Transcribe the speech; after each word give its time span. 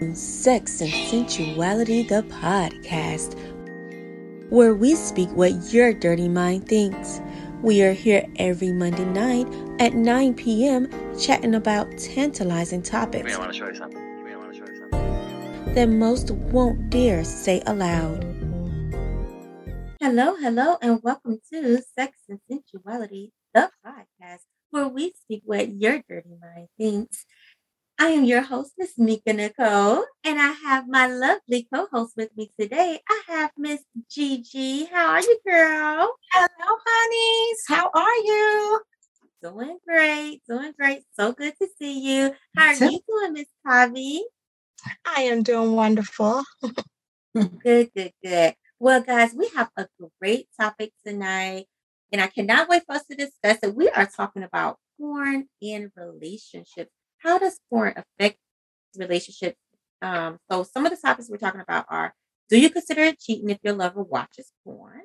Sex 0.00 0.80
and 0.80 0.90
Sensuality, 0.90 2.08
the 2.08 2.22
podcast, 2.22 3.38
where 4.48 4.74
we 4.74 4.94
speak 4.94 5.28
what 5.32 5.74
your 5.74 5.92
dirty 5.92 6.26
mind 6.26 6.66
thinks. 6.66 7.20
We 7.60 7.82
are 7.82 7.92
here 7.92 8.26
every 8.36 8.72
Monday 8.72 9.04
night 9.04 9.46
at 9.78 9.92
9 9.92 10.32
p.m. 10.34 10.88
chatting 11.18 11.54
about 11.54 11.98
tantalizing 11.98 12.80
topics 12.82 13.34
I 13.36 13.38
want 13.38 13.52
to 13.52 13.58
show 13.58 13.68
you 13.68 13.74
something. 13.74 14.00
I 14.26 14.36
want 14.36 14.54
to 14.54 14.58
show 14.58 14.66
you 14.72 14.76
something. 14.78 15.74
that 15.74 15.88
most 15.90 16.30
won't 16.30 16.88
dare 16.88 17.22
say 17.22 17.62
aloud. 17.66 18.24
Hello, 20.00 20.34
hello, 20.36 20.78
and 20.80 20.98
welcome 21.02 21.40
to 21.52 21.82
Sex 21.94 22.16
and 22.26 22.40
Sensuality, 22.50 23.32
the 23.52 23.70
podcast, 23.86 24.40
where 24.70 24.88
we 24.88 25.12
speak 25.12 25.42
what 25.44 25.68
your 25.74 26.02
dirty 26.08 26.30
mind 26.40 26.68
thinks. 26.78 27.26
I 28.00 28.12
am 28.12 28.24
your 28.24 28.40
host, 28.40 28.72
Miss 28.78 28.96
Mika 28.96 29.34
Nicole, 29.34 30.06
and 30.24 30.40
I 30.40 30.52
have 30.64 30.88
my 30.88 31.06
lovely 31.06 31.68
co-host 31.70 32.14
with 32.16 32.34
me 32.34 32.50
today. 32.58 32.98
I 33.06 33.22
have 33.28 33.50
Miss 33.58 33.82
Gigi. 34.10 34.86
How 34.86 35.08
are 35.08 35.20
you, 35.20 35.38
girl? 35.46 36.16
Hello, 36.32 36.76
honeys. 36.86 37.58
How 37.68 37.90
are 37.92 38.16
you? 38.24 38.80
Doing 39.42 39.76
great, 39.86 40.40
doing 40.48 40.72
great. 40.78 41.02
So 41.12 41.32
good 41.32 41.52
to 41.60 41.68
see 41.78 42.00
you. 42.00 42.32
How 42.56 42.68
are 42.68 42.74
you 42.90 43.00
doing, 43.06 43.34
Miss 43.34 43.48
Tavi? 43.66 44.24
I 45.04 45.24
am 45.24 45.42
doing 45.42 45.74
wonderful. 45.74 46.42
Good, 47.62 47.90
good, 47.94 48.12
good. 48.24 48.54
Well, 48.78 49.02
guys, 49.02 49.34
we 49.34 49.50
have 49.54 49.68
a 49.76 49.86
great 50.18 50.48
topic 50.58 50.92
tonight, 51.06 51.66
and 52.10 52.22
I 52.22 52.28
cannot 52.28 52.70
wait 52.70 52.82
for 52.86 52.94
us 52.94 53.04
to 53.10 53.14
discuss 53.14 53.58
it. 53.62 53.74
We 53.74 53.90
are 53.90 54.06
talking 54.06 54.42
about 54.42 54.78
porn 54.98 55.48
in 55.60 55.92
relationships. 55.94 56.90
How 57.20 57.38
does 57.38 57.60
porn 57.70 57.94
affect 57.96 58.38
relationships? 58.96 59.58
Um, 60.02 60.38
so, 60.50 60.62
some 60.62 60.86
of 60.86 60.90
the 60.90 60.96
topics 60.96 61.28
we're 61.28 61.36
talking 61.36 61.60
about 61.60 61.86
are: 61.88 62.14
Do 62.48 62.58
you 62.58 62.70
consider 62.70 63.02
it 63.02 63.20
cheating 63.20 63.50
if 63.50 63.58
your 63.62 63.74
lover 63.74 64.02
watches 64.02 64.52
porn? 64.64 65.02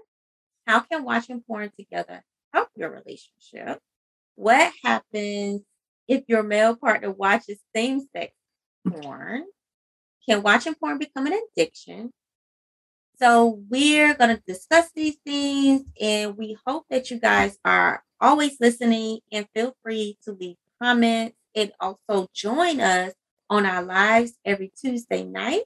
How 0.65 0.79
can 0.79 1.03
watching 1.03 1.41
porn 1.41 1.71
together 1.77 2.23
help 2.53 2.69
your 2.75 2.89
relationship? 2.89 3.79
What 4.35 4.71
happens 4.83 5.61
if 6.07 6.23
your 6.27 6.43
male 6.43 6.75
partner 6.75 7.11
watches 7.11 7.59
same-sex 7.75 8.33
porn? 8.87 9.43
Can 10.27 10.41
watching 10.41 10.73
porn 10.75 10.97
become 10.97 11.27
an 11.27 11.39
addiction? 11.51 12.11
So 13.17 13.61
we're 13.69 14.13
going 14.13 14.35
to 14.35 14.43
discuss 14.45 14.89
these 14.93 15.17
things 15.25 15.83
and 16.01 16.35
we 16.35 16.57
hope 16.65 16.85
that 16.89 17.09
you 17.11 17.19
guys 17.19 17.57
are 17.63 18.03
always 18.19 18.57
listening 18.59 19.19
and 19.31 19.47
feel 19.53 19.75
free 19.83 20.17
to 20.25 20.33
leave 20.33 20.57
comments 20.81 21.37
and 21.55 21.71
also 21.79 22.27
join 22.33 22.79
us 22.79 23.13
on 23.49 23.65
our 23.65 23.83
lives 23.83 24.33
every 24.43 24.71
Tuesday 24.79 25.23
night 25.23 25.63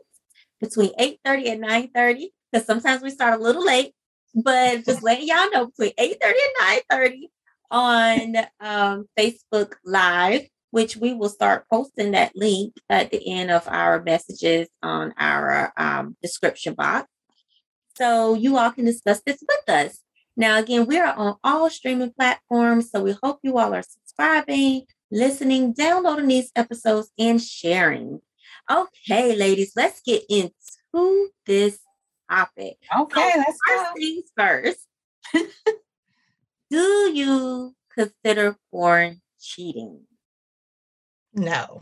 between 0.60 0.92
8:30 1.00 1.52
and 1.52 1.62
9:30 1.62 2.30
because 2.52 2.66
sometimes 2.66 3.02
we 3.02 3.10
start 3.10 3.40
a 3.40 3.44
little 3.44 3.66
late, 3.66 3.94
but 4.36 4.86
just 4.86 5.04
letting 5.04 5.28
y'all 5.28 5.50
know 5.52 5.68
between 5.68 5.94
8:30 5.98 6.22
and 6.22 6.84
9:30 6.92 7.30
on 7.72 8.36
um, 8.60 9.10
Facebook 9.18 9.76
Live, 9.86 10.48
which 10.72 10.98
we 10.98 11.14
will 11.14 11.30
start 11.30 11.66
posting 11.70 12.12
that 12.12 12.36
link 12.36 12.74
at 12.90 13.12
the 13.12 13.32
end 13.32 13.52
of 13.52 13.68
our 13.68 14.02
messages 14.02 14.68
on 14.82 15.14
our 15.18 15.72
um, 15.78 16.18
description 16.22 16.74
box 16.74 17.08
so 18.00 18.34
you 18.34 18.58
all 18.58 18.72
can 18.72 18.86
discuss 18.86 19.22
this 19.26 19.44
with 19.48 19.70
us. 19.70 20.00
Now, 20.38 20.58
again, 20.58 20.86
we 20.86 20.98
are 20.98 21.14
on 21.14 21.36
all 21.44 21.70
streaming 21.70 22.14
platforms, 22.14 22.90
so 22.90 23.04
we 23.04 23.14
hope 23.22 23.40
you 23.44 23.58
all 23.58 23.74
are 23.74 23.84
subscribing, 23.84 24.86
listening, 25.12 25.74
downloading 25.74 26.28
these 26.28 26.52
episodes, 26.56 27.12
and 27.18 27.42
sharing. 27.42 28.22
Okay, 28.70 29.36
ladies, 29.36 29.74
let's 29.76 30.02
get 30.02 30.24
into 30.30 31.30
this 31.46 31.80
topic. 32.30 32.78
Okay, 33.00 33.34
let's 33.38 33.58
First 33.68 33.84
go. 33.86 33.94
things 33.98 34.24
first. 34.38 34.80
Do 36.72 37.12
you 37.14 37.76
consider 37.94 38.56
porn 38.72 39.22
cheating? 39.42 40.02
No. 41.34 41.82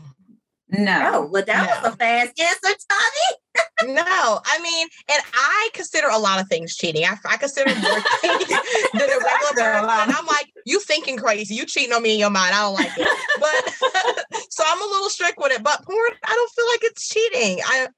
No. 0.70 1.28
well, 1.30 1.44
that 1.44 1.82
was 1.82 1.92
a 1.92 1.96
fast 1.96 2.38
answer, 2.40 2.76
Tommy. 2.88 3.38
No. 3.84 4.40
I 4.44 4.58
mean, 4.62 4.88
and 5.10 5.22
I 5.34 5.70
consider 5.72 6.08
a 6.08 6.18
lot 6.18 6.40
of 6.40 6.48
things 6.48 6.76
cheating. 6.76 7.04
I, 7.04 7.16
I 7.28 7.36
consider 7.36 7.70
more 7.70 8.00
things 8.20 8.48
than 8.48 9.02
a 9.02 9.18
regular 9.18 9.54
person. 9.54 10.00
And 10.00 10.12
I'm 10.12 10.26
like, 10.26 10.52
you 10.66 10.80
thinking 10.80 11.16
crazy. 11.16 11.54
You 11.54 11.64
cheating 11.64 11.92
on 11.92 12.02
me 12.02 12.14
in 12.14 12.18
your 12.18 12.30
mind. 12.30 12.54
I 12.54 12.62
don't 12.62 12.74
like 12.74 12.92
it. 12.96 13.08
But 13.40 14.34
so 14.50 14.64
I'm 14.66 14.82
a 14.82 14.86
little 14.86 15.10
strict 15.10 15.38
with 15.38 15.52
it. 15.52 15.62
But 15.62 15.84
porn, 15.84 16.10
I 16.26 16.34
don't 16.34 16.52
feel 16.52 16.66
like 16.66 16.80
it's 16.82 17.08
cheating. 17.08 17.60
I 17.64 17.88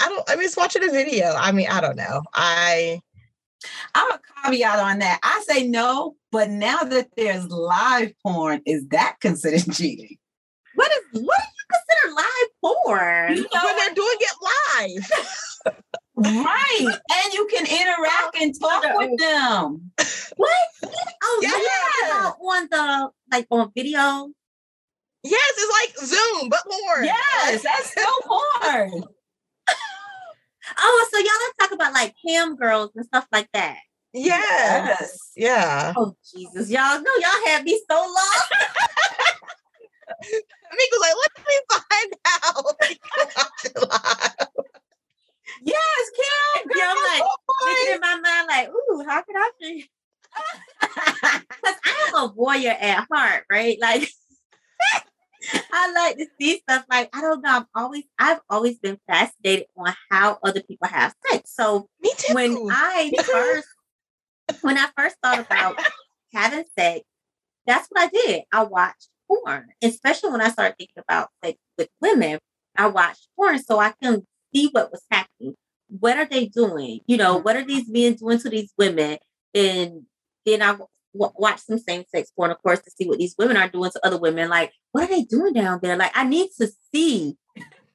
I 0.00 0.08
don't 0.08 0.30
I 0.30 0.36
mean 0.36 0.44
it's 0.44 0.56
watching 0.56 0.84
a 0.84 0.92
video. 0.92 1.32
I 1.36 1.52
mean, 1.52 1.68
I 1.68 1.80
don't 1.80 1.96
know. 1.96 2.22
I 2.34 3.00
I'm 3.94 4.12
a 4.12 4.20
caveat 4.44 4.78
on 4.78 4.98
that. 5.00 5.20
I 5.22 5.42
say 5.46 5.66
no, 5.66 6.16
but 6.30 6.50
now 6.50 6.82
that 6.82 7.08
there's 7.16 7.48
live 7.48 8.12
porn, 8.22 8.60
is 8.66 8.86
that 8.88 9.16
considered 9.20 9.72
cheating? 9.72 10.16
What 10.74 10.90
is 10.92 11.22
what 11.22 11.38
you 11.40 11.55
consider 11.70 12.14
live 12.14 12.50
porn? 12.60 13.36
You 13.36 13.42
know, 13.42 13.64
when 13.64 13.76
they're 13.76 13.94
doing 13.94 14.16
it 14.20 14.36
live. 14.42 15.74
right. 16.16 16.98
And 17.24 17.34
you 17.34 17.46
can 17.50 17.66
interact 17.66 18.36
and 18.40 18.54
oh, 18.62 18.68
talk 18.68 18.98
with 18.98 19.18
them. 19.18 19.92
What? 20.36 20.68
Oh, 21.22 21.40
yeah. 21.42 22.30
On 22.30 22.68
the 22.70 23.10
like 23.30 23.46
on 23.50 23.70
video. 23.74 24.30
Yes, 25.22 25.52
it's 25.56 25.98
like 25.98 26.06
Zoom, 26.06 26.48
but 26.48 26.60
porn. 26.64 27.04
Yes, 27.04 27.62
that's 27.62 27.90
still 27.90 28.04
porn. 28.24 29.04
Oh, 30.78 31.08
so 31.12 31.18
y'all 31.18 31.26
let's 31.26 31.56
talk 31.60 31.72
about 31.72 31.92
like 31.92 32.14
cam 32.26 32.56
girls 32.56 32.90
and 32.96 33.06
stuff 33.06 33.26
like 33.32 33.48
that. 33.52 33.78
Yes. 34.12 35.32
Yeah. 35.36 35.92
Oh 35.96 36.14
Jesus, 36.34 36.70
y'all 36.70 37.00
know 37.00 37.10
y'all 37.20 37.46
had 37.46 37.64
me 37.64 37.80
so 37.90 37.96
long. 37.96 38.85
Mika's 40.22 41.00
like, 41.00 41.14
let 41.22 41.32
me 41.46 41.56
find 41.70 42.12
out. 42.26 42.76
We 42.80 42.98
can 43.14 43.28
watch 43.36 43.64
it 43.64 43.76
live. 43.76 44.48
Yes, 45.62 46.10
Kim. 46.16 46.70
Yeah, 46.76 46.94
I'm 46.94 46.96
like, 46.96 47.22
girl, 47.22 47.38
Thinking 47.64 47.88
oh, 47.88 47.94
in 47.94 48.00
my 48.00 48.20
mind, 48.20 48.48
like, 48.48 48.68
ooh, 48.68 49.04
how 49.08 49.22
can 49.22 49.36
I 49.36 49.50
figure? 49.60 49.86
Because 50.80 51.76
I 51.84 52.08
am 52.08 52.24
a 52.24 52.32
voyeur 52.32 52.76
at 52.80 53.06
heart, 53.10 53.44
right? 53.50 53.78
Like, 53.80 54.08
I 55.72 55.92
like 55.92 56.18
to 56.18 56.26
see 56.38 56.58
stuff. 56.58 56.84
Like, 56.90 57.08
I 57.14 57.20
don't 57.20 57.42
know. 57.42 57.50
I'm 57.50 57.66
always, 57.74 58.04
I've 58.18 58.40
always 58.50 58.78
been 58.78 58.98
fascinated 59.06 59.66
on 59.76 59.94
how 60.10 60.38
other 60.42 60.62
people 60.62 60.88
have 60.88 61.14
sex. 61.30 61.52
So 61.54 61.88
Me 62.00 62.10
too. 62.16 62.34
when 62.34 62.68
I 62.70 63.10
Me 63.12 63.18
too. 63.18 63.24
first, 63.24 63.68
when 64.62 64.76
I 64.76 64.88
first 64.96 65.16
thought 65.22 65.38
about 65.38 65.80
having 66.32 66.64
sex, 66.78 67.02
that's 67.66 67.88
what 67.88 68.04
I 68.04 68.08
did. 68.08 68.42
I 68.52 68.64
watched 68.64 69.08
porn, 69.28 69.68
especially 69.82 70.30
when 70.30 70.40
I 70.40 70.50
started 70.50 70.76
thinking 70.78 71.02
about 71.08 71.28
sex 71.44 71.58
with 71.78 71.88
women. 72.00 72.38
I 72.76 72.88
watched 72.88 73.28
porn 73.36 73.58
so 73.62 73.78
I 73.78 73.92
can 74.02 74.26
see 74.54 74.68
what 74.72 74.90
was 74.90 75.02
happening. 75.10 75.54
What 75.88 76.16
are 76.16 76.26
they 76.26 76.46
doing? 76.46 77.00
You 77.06 77.16
know, 77.16 77.38
what 77.38 77.56
are 77.56 77.60
mm-hmm. 77.60 77.68
these 77.68 77.88
men 77.88 78.14
doing 78.14 78.38
to 78.40 78.48
these 78.50 78.72
women? 78.76 79.18
And 79.54 80.02
then 80.44 80.62
I 80.62 80.72
w- 80.72 80.86
watch 81.14 81.60
some 81.60 81.78
same 81.78 82.04
sex 82.14 82.30
porn, 82.30 82.50
of 82.50 82.62
course, 82.62 82.80
to 82.80 82.90
see 82.90 83.06
what 83.06 83.18
these 83.18 83.34
women 83.38 83.56
are 83.56 83.68
doing 83.68 83.90
to 83.90 84.06
other 84.06 84.18
women. 84.18 84.48
Like, 84.48 84.72
what 84.92 85.04
are 85.04 85.14
they 85.14 85.22
doing 85.22 85.54
down 85.54 85.80
there? 85.82 85.96
Like, 85.96 86.12
I 86.14 86.24
need 86.24 86.50
to 86.58 86.68
see 86.92 87.36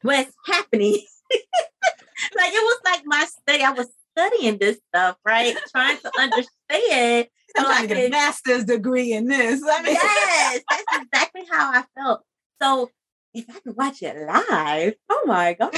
what's 0.01 0.33
happening. 0.45 0.93
like, 1.31 2.53
it 2.53 2.63
was 2.63 2.79
like 2.85 3.01
my 3.05 3.25
study. 3.25 3.63
I 3.63 3.71
was 3.71 3.87
studying 4.17 4.57
this 4.57 4.79
stuff, 4.89 5.17
right? 5.25 5.55
Trying 5.71 5.97
to 5.97 6.11
understand. 6.19 7.27
I'm 7.57 7.63
so 7.63 7.69
trying 7.69 7.87
to 7.87 7.95
get 7.95 8.05
a 8.05 8.09
master's 8.09 8.65
degree 8.65 9.13
in 9.13 9.27
this. 9.27 9.61
I 9.63 9.81
mean, 9.81 9.93
yes, 9.93 10.61
that's 10.69 10.83
exactly 11.03 11.43
how 11.49 11.71
I 11.71 11.83
felt. 11.95 12.23
So 12.61 12.89
if 13.33 13.45
I 13.49 13.59
could 13.59 13.75
watch 13.75 14.01
it 14.01 14.15
live, 14.17 14.93
oh 15.09 15.23
my 15.25 15.53
god! 15.53 15.71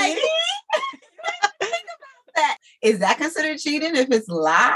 like, 0.00 0.18
that 2.34 2.56
is 2.82 3.00
that 3.00 3.18
considered 3.18 3.58
cheating 3.58 3.94
if 3.94 4.10
it's 4.10 4.28
live? 4.28 4.72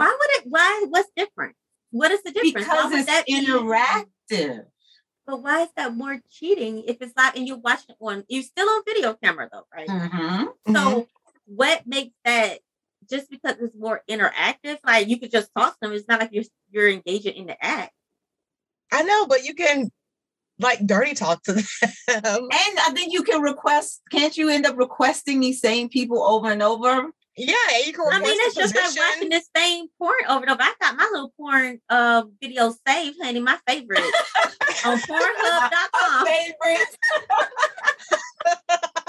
why 0.00 0.16
would 0.18 0.30
it? 0.38 0.44
Why? 0.48 0.86
What's 0.88 1.10
different? 1.14 1.54
What 1.90 2.10
is 2.10 2.22
the 2.22 2.30
difference? 2.30 2.66
Because 2.66 2.92
it's 2.92 3.06
that 3.06 3.26
be- 3.26 3.46
interactive. 3.46 4.64
But 5.26 5.42
why 5.42 5.62
is 5.62 5.68
that 5.76 5.94
more 5.94 6.18
cheating 6.30 6.84
if 6.86 6.96
it's 7.00 7.12
live 7.16 7.34
and 7.36 7.46
you're 7.46 7.58
watching 7.58 7.90
it 7.90 7.96
on? 8.00 8.24
You're 8.28 8.42
still 8.42 8.68
on 8.68 8.82
video 8.86 9.14
camera 9.22 9.48
though, 9.52 9.66
right? 9.74 9.88
Mm-hmm. 9.88 10.74
So 10.74 11.06
what 11.44 11.86
makes 11.86 12.14
that? 12.24 12.60
Just 13.10 13.30
because 13.30 13.56
it's 13.60 13.76
more 13.76 14.02
interactive, 14.08 14.78
like 14.84 15.08
you 15.08 15.18
could 15.18 15.30
just 15.30 15.50
talk 15.56 15.72
to 15.74 15.78
them. 15.82 15.92
It's 15.92 16.08
not 16.08 16.20
like 16.20 16.30
you're 16.32 16.44
you're 16.70 16.88
engaging 16.88 17.34
in 17.34 17.46
the 17.46 17.64
act. 17.64 17.92
I 18.92 19.02
know, 19.02 19.26
but 19.26 19.44
you 19.44 19.54
can 19.54 19.90
like 20.58 20.86
dirty 20.86 21.14
talk 21.14 21.42
to 21.44 21.52
them. 21.52 21.64
And 22.08 22.28
I 22.28 22.92
think 22.94 23.12
you 23.12 23.22
can 23.22 23.40
request, 23.40 24.02
can't 24.10 24.36
you 24.36 24.48
end 24.48 24.66
up 24.66 24.76
requesting 24.76 25.40
these 25.40 25.60
same 25.60 25.88
people 25.88 26.22
over 26.22 26.50
and 26.50 26.62
over? 26.62 27.10
yeah, 27.36 27.54
you 27.86 27.92
can. 27.92 28.06
I 28.10 28.18
mean, 28.18 28.34
it's 28.34 28.54
just 28.54 28.74
like 28.74 28.84
position. 28.84 29.02
watching 29.14 29.28
this 29.30 29.48
same 29.56 29.86
porn 29.98 30.14
over 30.28 30.42
and 30.42 30.50
over. 30.50 30.62
I 30.62 30.74
got 30.80 30.96
my 30.96 31.08
little 31.12 31.32
porn 31.36 31.80
uh 31.88 32.24
video 32.40 32.74
saved, 32.86 33.16
honey. 33.22 33.40
My 33.40 33.58
favorite 33.66 34.00
on 34.84 34.98
Pornhub.com. 34.98 36.26
Favorites. 36.68 36.96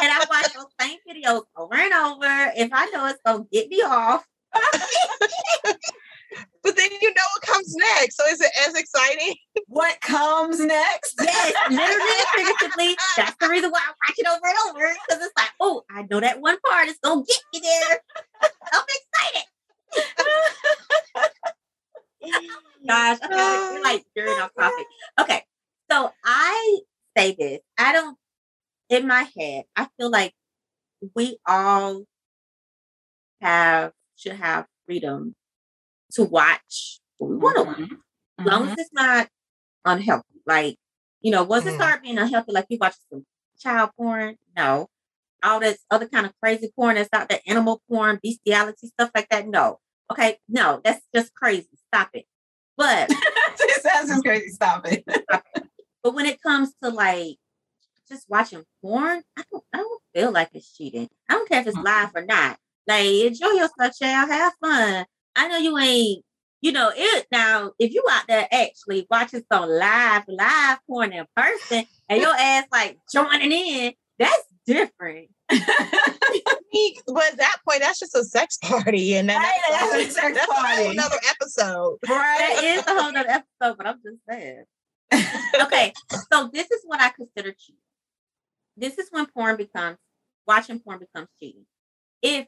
Porn 0.02 1.44
over 1.58 1.76
and 1.76 1.94
over. 1.94 2.52
if 2.56 2.70
I 2.74 2.86
know 2.88 3.08
it's 3.08 3.20
gonna 3.26 3.46
get 3.52 3.70
me 3.70 3.82
off. 3.82 4.26
But 6.64 6.76
then 6.78 6.90
you 7.02 7.10
know 7.10 7.22
what 7.36 7.42
comes 7.42 7.76
next. 7.76 8.18
So 8.18 8.26
is 8.28 8.40
it 8.40 8.52
as 8.68 8.76
exciting? 8.76 9.36
What 9.68 10.00
comes 10.02 10.60
next? 10.60 11.16
Yes, 11.20 11.54
literally 11.70 11.90
and 11.90 12.28
figuratively. 12.36 12.96
That's 13.18 13.36
the 13.42 13.50
reason 13.50 13.72
why 13.72 13.80
I 13.80 13.90
watch 13.90 14.16
it 14.18 14.28
over 14.28 14.48
and 14.48 14.58
over. 14.70 14.96
Because 15.08 15.26
it's 15.26 15.34
like, 15.36 15.50
oh, 15.60 15.84
I 15.90 16.06
know 16.10 16.20
that 16.20 16.40
one 16.40 16.58
part 16.70 16.88
is 16.88 17.00
gonna 17.04 17.24
get 17.28 17.42
me 17.54 17.62
there. 17.62 18.00
I'm 18.74 18.84
excited. 19.34 19.48
Gosh, 22.88 23.18
okay, 23.26 23.70
we're 23.74 23.84
like 23.84 24.06
veering 24.16 24.40
off 24.40 24.52
topic. 24.58 24.86
Okay, 25.20 25.44
so 25.90 26.14
I 26.24 26.80
say 27.18 27.36
this. 27.38 27.60
I 27.78 27.92
don't 27.92 28.18
in 28.92 29.08
my 29.08 29.26
head, 29.38 29.64
I 29.76 29.88
feel 30.02 30.10
like 30.10 30.34
we 31.16 31.38
all 31.48 32.04
have 33.40 33.92
should 34.16 34.34
have 34.34 34.66
freedom 34.86 35.36
to 36.14 36.24
watch 36.24 37.00
what 37.18 37.30
we 37.30 37.36
want 37.38 37.58
to 37.58 37.64
watch. 37.64 37.78
Mhm. 37.78 37.98
As 38.40 38.46
long 38.46 38.68
as 38.70 38.78
it's 38.80 38.94
not 38.94 39.30
unhealthy. 39.86 40.42
Like, 40.46 40.78
you 41.22 41.32
know, 41.32 41.44
once 41.44 41.66
it 41.68 41.74
Mhm. 41.74 41.76
start 41.76 42.02
being 42.02 42.18
unhealthy, 42.18 42.52
like 42.52 42.66
you 42.70 42.80
watch 42.82 42.96
some 43.12 43.26
child 43.60 43.92
porn, 43.96 44.38
no. 44.56 44.90
All 45.44 45.60
this 45.60 45.86
other 45.92 46.08
kind 46.08 46.26
of 46.26 46.34
crazy 46.42 46.72
porn 46.76 46.96
that's 46.96 47.10
out 47.14 47.30
there, 47.30 47.42
animal 47.48 47.82
porn, 47.88 48.20
bestiality, 48.24 48.88
stuff 48.88 49.12
like 49.16 49.30
that. 49.30 49.48
No. 49.48 49.80
Okay, 50.12 50.40
no, 50.48 50.82
that's 50.84 51.06
just 51.14 51.34
crazy. 51.36 51.70
Stop 51.88 52.10
it. 52.14 52.26
But 52.76 53.08
it 53.60 53.82
sounds 53.84 54.10
just 54.10 54.24
crazy. 54.24 54.50
Stop 54.50 54.86
it. 54.88 55.04
but 56.04 56.14
when 56.16 56.26
it 56.26 56.42
comes 56.42 56.74
to 56.84 56.90
like 56.90 57.38
just 58.12 58.30
watching 58.30 58.64
porn, 58.82 59.24
I 59.38 59.44
don't 59.52 59.64
I 59.74 59.78
don't 59.78 60.02
feel 60.14 60.32
like 60.32 60.50
it's 60.54 60.76
cheating. 60.76 61.08
I 61.30 61.34
don't 61.34 61.50
care 61.50 61.62
if 61.62 61.68
it's 61.68 61.78
live 61.78 62.12
or 62.16 62.26
not. 62.26 62.58
Like 62.88 63.06
enjoy 63.06 63.48
yourself, 63.52 63.94
child. 64.02 64.30
Have 64.30 64.54
fun. 64.62 65.06
I 65.36 65.48
know 65.48 65.58
you 65.58 65.78
ain't, 65.78 66.24
you 66.62 66.72
know, 66.74 66.92
it 66.96 67.28
now 67.32 67.72
if 67.80 67.94
you 67.94 68.04
out 68.12 68.24
there 68.28 68.48
actually 68.52 69.08
watching 69.10 69.44
some 69.52 69.70
live, 69.70 70.24
live 70.28 70.78
porn 70.88 71.14
in 71.14 71.26
person 71.36 71.86
and 72.10 72.22
your 72.22 72.36
ass 72.38 72.66
like 72.72 72.98
joining 73.14 73.52
in, 73.52 73.94
that's 74.20 74.44
different. 74.66 75.30
But 77.08 77.24
at 77.34 77.38
that 77.40 77.58
point, 77.68 77.82
that's 77.82 78.00
just 78.00 78.16
a 78.16 78.24
sex 78.24 78.58
party, 78.64 79.16
and 79.16 79.30
then 79.30 79.38
Right, 79.38 79.60
that's, 79.70 79.92
that's 79.92 80.08
a 80.08 80.12
sex 80.12 80.38
that's 80.38 80.54
party. 80.54 80.86
another 80.92 81.18
episode. 81.30 81.98
Right? 82.08 82.60
is 82.64 82.88
a 82.88 83.02
whole 83.02 83.12
nother 83.12 83.30
episode, 83.30 83.78
but 83.78 83.88
I'm 83.88 84.00
just 84.04 84.18
saying. 84.30 84.64
okay, 85.66 85.92
so 86.32 86.50
this 86.54 86.72
is 86.72 86.82
what 86.86 87.02
I 87.02 87.10
consider 87.10 87.52
cheating. 87.52 87.82
This 88.82 89.00
is 89.00 89.10
when 89.12 89.28
porn 89.28 89.58
becomes 89.58 90.00
watching 90.48 90.82
porn 90.82 91.00
becomes 91.00 91.30
cheating. 91.40 91.68
If 92.22 92.48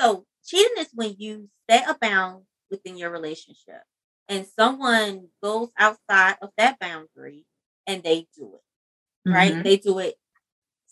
so, 0.00 0.26
cheating 0.46 0.78
is 0.78 0.88
when 0.94 1.16
you 1.18 1.50
set 1.70 1.88
a 1.88 1.96
bound 2.00 2.44
within 2.70 2.96
your 2.98 3.10
relationship 3.10 3.82
and 4.28 4.46
someone 4.46 5.28
goes 5.42 5.70
outside 5.78 6.36
of 6.42 6.50
that 6.58 6.78
boundary 6.80 7.44
and 7.86 8.02
they 8.02 8.28
do 8.36 8.56
it, 8.56 8.62
right? 9.32 9.52
Mhm. 9.54 9.64
They 9.64 9.76
do 9.78 9.98
it 10.00 10.16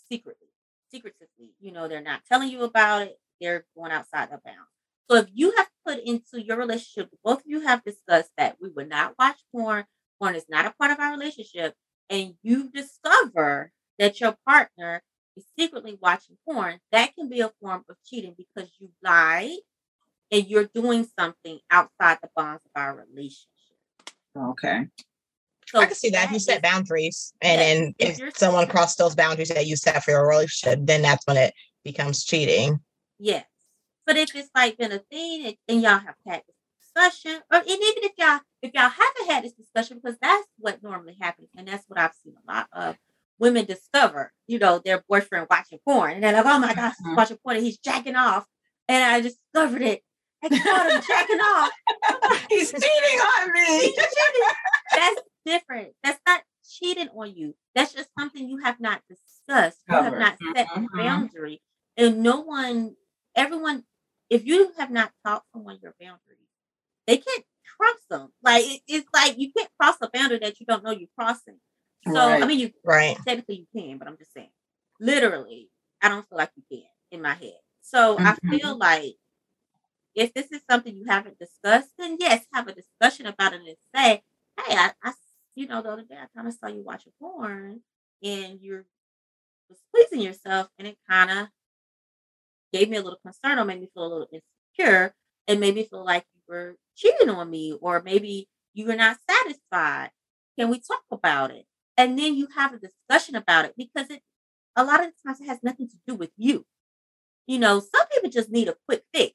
secretly, 0.08 0.48
secretively. 0.90 1.54
You 1.60 1.72
know, 1.72 1.88
they're 1.88 2.00
not 2.02 2.24
telling 2.26 2.48
you 2.50 2.62
about 2.62 3.02
it, 3.02 3.20
they're 3.40 3.66
going 3.76 3.92
outside 3.92 4.30
the 4.30 4.38
bound. 4.44 4.66
So 5.10 5.16
if 5.16 5.28
you 5.32 5.52
have 5.56 5.68
put 5.86 5.98
into 6.00 6.42
your 6.42 6.56
relationship, 6.56 7.10
both 7.24 7.40
of 7.40 7.46
you 7.46 7.60
have 7.60 7.84
discussed 7.84 8.30
that 8.36 8.56
we 8.60 8.70
would 8.70 8.88
not 8.88 9.14
watch 9.18 9.38
porn, 9.52 9.86
porn 10.20 10.34
is 10.36 10.46
not 10.48 10.66
a 10.66 10.72
part 10.72 10.90
of 10.90 11.00
our 11.00 11.10
relationship, 11.12 11.74
and 12.08 12.36
you 12.42 12.70
discover 12.70 13.72
that 13.98 14.20
your 14.20 14.36
partner 14.46 15.02
is 15.36 15.44
secretly 15.58 15.98
watching 16.00 16.36
porn, 16.46 16.78
that 16.90 17.14
can 17.14 17.28
be 17.28 17.40
a 17.40 17.52
form 17.60 17.84
of 17.88 17.96
cheating 18.04 18.34
because 18.36 18.70
you 18.78 18.90
lied 19.02 19.58
and 20.30 20.46
you're 20.46 20.68
doing 20.74 21.06
something 21.18 21.58
outside 21.70 22.18
the 22.22 22.28
bonds 22.34 22.62
of 22.64 22.70
our 22.80 22.96
relationship. 22.96 23.48
Okay. 24.36 24.86
So 25.68 25.80
I 25.80 25.86
can 25.86 25.94
see 25.94 26.10
that 26.10 26.26
if 26.26 26.30
you 26.32 26.36
is- 26.36 26.44
set 26.44 26.62
boundaries, 26.62 27.32
and 27.40 27.60
then 27.60 27.94
if 27.98 28.10
if 28.10 28.18
you're- 28.18 28.32
someone 28.34 28.66
crossed 28.66 28.98
those 28.98 29.14
boundaries 29.14 29.48
that 29.48 29.66
you 29.66 29.76
set 29.76 30.02
for 30.02 30.10
your 30.10 30.28
relationship, 30.28 30.80
then 30.82 31.02
that's 31.02 31.26
when 31.26 31.36
it 31.36 31.54
becomes 31.84 32.24
cheating. 32.24 32.80
Yes. 33.18 33.46
But 34.04 34.16
if 34.16 34.34
it's 34.34 34.50
like 34.54 34.76
been 34.76 34.92
a 34.92 34.98
thing 34.98 35.46
and, 35.46 35.56
and 35.68 35.82
y'all 35.82 35.98
have 35.98 36.16
had 36.26 36.42
this 36.46 36.56
discussion, 36.80 37.40
or 37.50 37.58
and 37.58 37.66
even 37.68 38.04
if 38.04 38.12
y'all 38.18 38.40
if 38.60 38.72
y'all 38.74 38.88
haven't 38.88 39.30
had 39.30 39.44
this 39.44 39.52
discussion, 39.52 39.98
because 40.02 40.18
that's 40.20 40.46
what 40.58 40.82
normally 40.82 41.16
happens, 41.20 41.48
and 41.56 41.68
that's 41.68 41.84
what 41.88 41.98
I've 41.98 42.14
seen 42.22 42.34
a 42.36 42.52
lot 42.52 42.68
of 42.72 42.96
women 43.38 43.64
discover, 43.64 44.32
you 44.46 44.58
know, 44.58 44.80
their 44.84 45.02
boyfriend 45.08 45.46
watching 45.50 45.78
porn. 45.86 46.12
And 46.14 46.22
they're 46.24 46.32
like, 46.32 46.46
oh 46.46 46.58
my 46.58 46.74
gosh, 46.74 46.94
he's 46.98 47.06
Mhm. 47.06 47.16
watching 47.16 47.38
porn 47.38 47.56
and 47.56 47.64
he's 47.66 47.78
jacking 47.78 48.16
off. 48.16 48.46
And 48.88 49.02
I 49.04 49.20
discovered 49.20 49.82
it. 49.82 50.02
I 50.44 50.48
caught 50.48 50.90
him 50.92 51.02
jacking 51.06 51.38
off. 51.40 51.70
He's 52.50 52.72
cheating 52.72 53.20
on 53.20 53.52
me. 53.52 53.96
That's 54.92 55.20
different. 55.46 55.92
That's 56.02 56.20
not 56.26 56.42
cheating 56.68 57.08
on 57.10 57.34
you. 57.34 57.54
That's 57.76 57.92
just 57.92 58.10
something 58.18 58.48
you 58.48 58.58
have 58.58 58.80
not 58.80 59.02
discussed. 59.08 59.78
You 59.88 59.94
have 59.96 60.18
not 60.18 60.38
set 60.54 60.66
a 60.66 60.80
Mhm. 60.80 60.88
boundary. 60.96 61.62
And 61.96 62.22
no 62.24 62.40
one, 62.40 62.96
everyone, 63.36 63.84
if 64.30 64.44
you 64.44 64.72
have 64.78 64.90
not 64.90 65.12
taught 65.24 65.44
someone 65.52 65.78
your 65.80 65.94
boundaries, 66.00 66.38
they 67.06 67.18
can't 67.18 67.44
cross 67.78 67.98
them. 68.10 68.32
Like 68.42 68.64
it- 68.64 68.82
it's 68.88 69.08
like 69.14 69.38
you 69.38 69.52
can't 69.52 69.70
cross 69.80 69.96
a 70.02 70.10
boundary 70.10 70.38
that 70.40 70.58
you 70.60 70.66
don't 70.66 70.82
know 70.82 70.90
you're 70.90 71.08
crossing. 71.18 71.60
So 72.06 72.38
I 72.40 72.46
mean, 72.46 72.58
you 72.60 72.72
Right. 72.84 73.16
technically 73.26 73.56
you 73.56 73.66
can, 73.80 73.98
but 73.98 74.08
I'm 74.08 74.16
just 74.18 74.32
saying, 74.32 74.50
literally, 75.00 75.70
I 76.02 76.08
don't 76.08 76.28
feel 76.28 76.38
like 76.38 76.52
you 76.56 76.62
can 76.70 76.88
in 77.10 77.22
my 77.22 77.34
head. 77.34 77.58
So 77.82 78.20
I 78.24 78.34
Mhm. 78.34 78.48
feel 78.50 78.76
like 78.78 79.16
if 80.14 80.34
this 80.34 80.52
is 80.52 80.62
something 80.70 80.94
you 80.96 81.04
haven't 81.06 81.38
discussed, 81.38 81.90
then 81.98 82.16
yes, 82.20 82.46
have 82.52 82.68
a 82.68 82.74
discussion 82.74 83.26
about 83.26 83.54
it 83.54 83.60
and 83.66 83.76
say, 83.94 84.22
hey, 84.66 84.76
I, 85.02 85.12
you 85.54 85.66
know, 85.66 85.82
the 85.82 85.90
other 85.90 86.04
day 86.04 86.16
I 86.16 86.26
kind 86.36 86.48
of 86.48 86.54
saw 86.54 86.68
you 86.68 86.82
watching 86.82 87.12
porn 87.20 87.82
and 88.22 88.60
you're 88.60 88.86
was 89.70 89.80
pleasing 89.94 90.20
yourself, 90.20 90.68
and 90.78 90.88
it 90.88 90.98
kind 91.08 91.30
of 91.30 91.48
gave 92.72 92.88
me 92.88 92.96
a 92.96 93.02
little 93.02 93.18
concern 93.22 93.58
or 93.58 93.64
made 93.64 93.80
me 93.80 93.88
feel 93.94 94.04
a 94.06 94.08
little 94.12 94.28
insecure 94.32 95.14
and 95.48 95.60
made 95.60 95.74
me 95.74 95.84
feel 95.84 96.04
like 96.04 96.24
you 96.34 96.40
were 96.48 96.76
cheating 96.96 97.30
on 97.30 97.48
me 97.50 97.72
or 97.80 98.02
maybe 98.02 98.48
you 98.74 98.86
were 98.86 98.96
not 98.96 99.18
satisfied. 99.28 100.10
Can 100.58 100.70
we 100.70 100.80
talk 100.80 101.02
about 101.10 101.50
it? 101.50 101.66
And 101.96 102.18
then 102.18 102.34
you 102.34 102.48
have 102.56 102.72
a 102.72 102.78
discussion 102.78 103.34
about 103.36 103.66
it 103.66 103.74
because 103.76 104.08
it 104.10 104.22
a 104.76 104.84
lot 104.84 105.00
of 105.00 105.06
the 105.06 105.12
times 105.28 105.40
it 105.40 105.48
has 105.48 105.62
nothing 105.62 105.88
to 105.88 105.96
do 106.06 106.14
with 106.14 106.30
you. 106.36 106.64
You 107.46 107.58
know, 107.58 107.80
some 107.80 108.06
people 108.12 108.30
just 108.30 108.50
need 108.50 108.68
a 108.68 108.76
quick 108.88 109.02
fix 109.12 109.34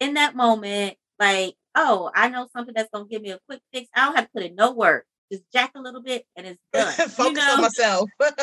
in 0.00 0.14
that 0.14 0.34
moment. 0.34 0.96
Like, 1.18 1.54
oh, 1.74 2.10
I 2.14 2.28
know 2.28 2.48
something 2.52 2.74
that's 2.74 2.90
gonna 2.92 3.06
give 3.06 3.22
me 3.22 3.30
a 3.30 3.38
quick 3.48 3.60
fix. 3.72 3.88
I 3.94 4.06
don't 4.06 4.16
have 4.16 4.26
to 4.26 4.30
put 4.32 4.42
in 4.42 4.54
no 4.54 4.72
work. 4.72 5.06
Just 5.30 5.44
jack 5.52 5.72
a 5.74 5.80
little 5.80 6.02
bit 6.02 6.24
and 6.36 6.46
it's 6.46 6.60
done. 6.72 6.92
Focus 7.10 7.18
you 7.26 7.32
know? 7.34 7.54
on 7.54 7.62
myself. 7.62 8.10
because 8.18 8.40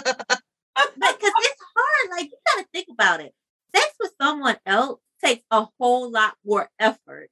it's 0.76 1.62
hard. 1.76 2.12
Like 2.12 2.32
you 2.32 2.38
gotta 2.48 2.68
think 2.74 2.88
about 2.92 3.22
it. 3.22 3.34
Sex 3.76 3.94
with 4.00 4.14
someone 4.22 4.58
else 4.66 5.00
takes 5.24 5.44
a 5.52 5.68
whole 5.80 6.12
lot 6.12 6.36
more 6.46 6.70
effort 6.80 7.30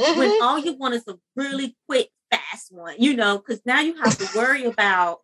Mhm. 0.00 0.16
when 0.16 0.42
all 0.42 0.58
you 0.58 0.74
want 0.74 0.94
is 0.94 1.06
a 1.08 1.18
really 1.36 1.76
quick, 1.86 2.10
fast 2.30 2.72
one. 2.72 2.96
You 2.98 3.14
know, 3.14 3.38
because 3.38 3.60
now 3.64 3.80
you 3.80 3.96
have 4.02 4.16
to 4.18 4.38
worry 4.38 4.64
about. 4.64 5.20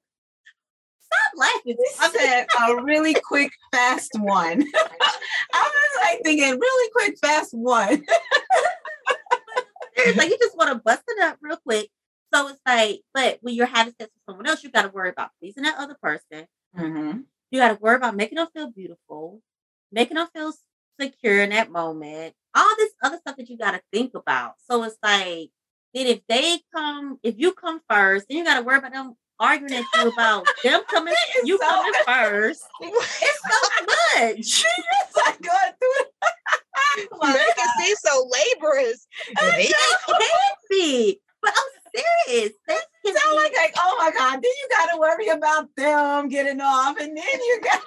Laughing. 1.36 1.76
I 2.00 2.10
said 2.10 2.46
a 2.68 2.82
really 2.82 3.14
quick, 3.24 3.52
fast 3.72 4.12
one. 4.14 4.64
I 5.52 5.62
was 5.62 6.02
like 6.02 6.22
thinking, 6.24 6.58
really 6.58 6.90
quick, 6.92 7.18
fast 7.18 7.52
one. 7.52 8.04
serious. 10.06 10.16
Like 10.16 10.30
you 10.30 10.38
just 10.38 10.56
want 10.56 10.70
to 10.70 10.76
bust 10.76 11.02
it 11.08 11.22
up 11.22 11.38
real 11.40 11.56
quick. 11.56 11.90
So 12.32 12.48
it's 12.48 12.60
like, 12.66 13.00
but 13.14 13.38
when 13.40 13.54
you're 13.54 13.66
having 13.66 13.94
sex 13.98 14.10
with 14.12 14.22
someone 14.26 14.46
else, 14.46 14.62
you 14.62 14.70
got 14.70 14.82
to 14.82 14.88
worry 14.88 15.10
about 15.10 15.30
pleasing 15.40 15.62
that 15.62 15.78
other 15.78 15.96
person. 16.00 16.46
Mm-hmm. 16.76 17.20
You 17.50 17.60
got 17.60 17.68
to 17.68 17.78
worry 17.80 17.96
about 17.96 18.16
making 18.16 18.36
them 18.36 18.48
feel 18.52 18.70
beautiful, 18.70 19.40
making 19.92 20.16
them 20.16 20.28
feel 20.34 20.52
secure 21.00 21.42
in 21.42 21.50
that 21.50 21.70
moment. 21.70 22.34
All 22.54 22.76
this 22.76 22.92
other 23.02 23.18
stuff 23.18 23.36
that 23.36 23.48
you 23.48 23.56
got 23.56 23.72
to 23.72 23.80
think 23.92 24.14
about. 24.14 24.54
So 24.68 24.82
it's 24.82 24.96
like, 25.02 25.50
then 25.94 26.06
if 26.06 26.20
they 26.28 26.60
come, 26.74 27.18
if 27.22 27.36
you 27.38 27.52
come 27.52 27.80
first, 27.88 28.26
then 28.28 28.38
you 28.38 28.44
got 28.44 28.58
to 28.58 28.62
worry 28.64 28.78
about 28.78 28.92
them 28.92 29.14
arguing 29.38 29.74
at 29.74 29.84
you 30.02 30.08
about 30.10 30.46
them 30.62 30.82
coming, 30.88 31.14
you 31.44 31.58
so 31.58 31.66
coming 31.66 31.92
first. 32.06 32.64
It's 32.80 33.40
so 33.42 33.84
much. 33.86 34.64
it's 34.64 35.16
like 35.16 35.40
going 35.40 35.72
through 35.78 36.00
it. 36.00 36.12
Oh 37.12 37.18
my 37.20 37.32
Make 37.32 37.40
it 37.40 37.84
seem 37.84 37.96
so 37.96 38.30
laborious. 38.30 39.06
It 39.28 39.36
can 39.36 40.54
be, 40.70 41.20
but 41.42 41.52
I'm 41.54 42.02
serious. 42.26 42.52
Sex 42.68 42.86
can 43.04 43.14
Sound 43.16 43.36
like, 43.36 43.52
like, 43.56 43.74
oh 43.76 43.96
my 43.98 44.10
God, 44.16 44.34
then 44.34 44.42
you 44.42 44.68
got 44.70 44.92
to 44.92 44.98
worry 44.98 45.28
about 45.28 45.68
them 45.76 46.28
getting 46.28 46.60
off, 46.60 46.96
and 46.98 47.16
then 47.16 47.24
you 47.40 47.60
got. 47.62 47.82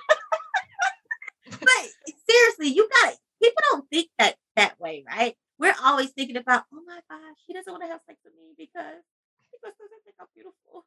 but 1.59 1.87
seriously, 2.29 2.69
you 2.69 2.87
got 3.01 3.15
people 3.41 3.63
don't 3.71 3.89
think 3.89 4.09
that 4.17 4.35
that 4.55 4.79
way, 4.79 5.03
right? 5.07 5.35
We're 5.57 5.75
always 5.83 6.09
thinking 6.11 6.37
about, 6.37 6.63
oh 6.73 6.81
my 6.85 6.99
gosh, 7.09 7.37
he 7.47 7.53
doesn't 7.53 7.71
want 7.71 7.83
to 7.83 7.89
have 7.89 8.01
sex 8.07 8.19
with 8.23 8.33
me 8.33 8.53
because 8.57 9.03
he 9.51 9.57
just 9.63 9.77
doesn't 9.77 10.03
think 10.05 10.15
I'm 10.19 10.27
beautiful. 10.33 10.85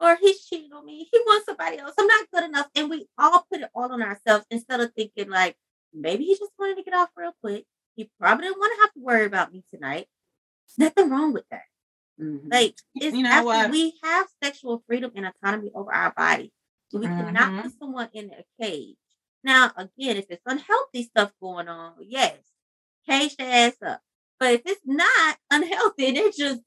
Or 0.00 0.16
he's 0.16 0.44
cheating 0.44 0.72
on 0.72 0.84
me. 0.84 1.08
He 1.10 1.18
wants 1.26 1.46
somebody 1.46 1.78
else. 1.78 1.94
I'm 1.98 2.06
not 2.06 2.30
good 2.32 2.44
enough. 2.44 2.68
And 2.74 2.90
we 2.90 3.06
all 3.16 3.46
put 3.50 3.60
it 3.62 3.70
all 3.74 3.92
on 3.92 4.02
ourselves 4.02 4.44
instead 4.50 4.80
of 4.80 4.92
thinking 4.94 5.30
like, 5.30 5.56
maybe 5.92 6.24
he 6.24 6.36
just 6.36 6.52
wanted 6.58 6.76
to 6.76 6.82
get 6.82 6.94
off 6.94 7.10
real 7.16 7.32
quick. 7.40 7.64
He 7.96 8.10
probably 8.18 8.46
didn't 8.46 8.58
want 8.58 8.72
to 8.76 8.82
have 8.82 8.92
to 8.94 9.00
worry 9.00 9.24
about 9.24 9.52
me 9.52 9.62
tonight. 9.72 10.08
There's 10.76 10.90
nothing 10.90 11.10
wrong 11.10 11.32
with 11.32 11.48
that. 11.50 11.62
Mhm. 12.20 12.52
Like 12.52 12.76
it's 12.96 13.16
You 13.16 13.22
know 13.22 13.30
after 13.30 13.44
what? 13.44 13.70
we 13.70 13.94
have 14.02 14.26
sexual 14.42 14.82
freedom 14.86 15.12
and 15.14 15.26
autonomy 15.26 15.70
over 15.74 15.92
our 15.94 16.12
body. 16.12 16.52
So 16.90 16.98
we 16.98 17.06
Mhm. 17.06 17.16
cannot 17.26 17.62
put 17.62 17.78
someone 17.78 18.08
in 18.12 18.32
a 18.32 18.44
cage. 18.60 18.96
Now, 19.42 19.72
again, 19.76 20.16
if 20.16 20.26
it's 20.30 20.42
unhealthy 20.46 21.04
stuff 21.04 21.32
going 21.40 21.68
on, 21.68 21.96
yes, 22.00 22.38
cage 23.06 23.36
the 23.36 23.44
ass 23.44 23.76
up. 23.82 24.02
But 24.38 24.54
if 24.54 24.62
it's 24.66 24.84
not 24.84 25.38
unhealthy, 25.50 26.10
they're 26.16 26.30
just 26.32 26.62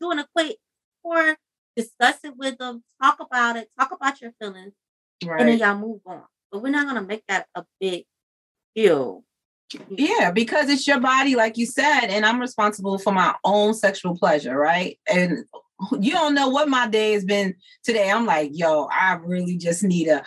doing 0.00 0.18
a 0.18 0.26
quick 0.34 0.58
or 1.02 1.36
discuss 1.78 2.18
it 2.24 2.36
with 2.36 2.58
them, 2.58 2.82
talk 3.00 3.20
about 3.20 3.56
it, 3.56 3.70
talk 3.78 3.92
about 3.92 4.20
your 4.20 4.32
feelings, 4.40 4.72
and 5.22 5.48
then 5.48 5.58
y'all 5.58 5.78
move 5.78 6.00
on. 6.04 6.24
But 6.50 6.62
we're 6.62 6.70
not 6.70 6.86
gonna 6.86 7.06
make 7.06 7.22
that 7.28 7.46
a 7.54 7.64
big 7.80 8.04
deal. 8.74 9.24
Yeah, 9.90 10.30
because 10.32 10.68
it's 10.70 10.86
your 10.86 10.98
body, 10.98 11.36
like 11.36 11.56
you 11.56 11.66
said, 11.66 12.06
and 12.06 12.26
I'm 12.26 12.40
responsible 12.40 12.98
for 12.98 13.12
my 13.12 13.34
own 13.44 13.74
sexual 13.74 14.16
pleasure, 14.16 14.58
right? 14.58 14.98
And 15.08 15.44
you 16.00 16.12
don't 16.12 16.34
know 16.34 16.48
what 16.48 16.68
my 16.68 16.88
day 16.88 17.12
has 17.12 17.24
been 17.24 17.54
today. 17.84 18.10
I'm 18.10 18.26
like, 18.26 18.50
yo, 18.54 18.88
I 18.90 19.14
really 19.22 19.56
just 19.56 19.84
need 19.84 20.08
a 20.08 20.24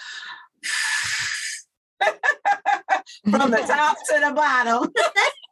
from 3.30 3.52
the 3.52 3.58
top 3.58 3.98
to 3.98 4.20
the 4.20 4.34
bottom. 4.34 4.92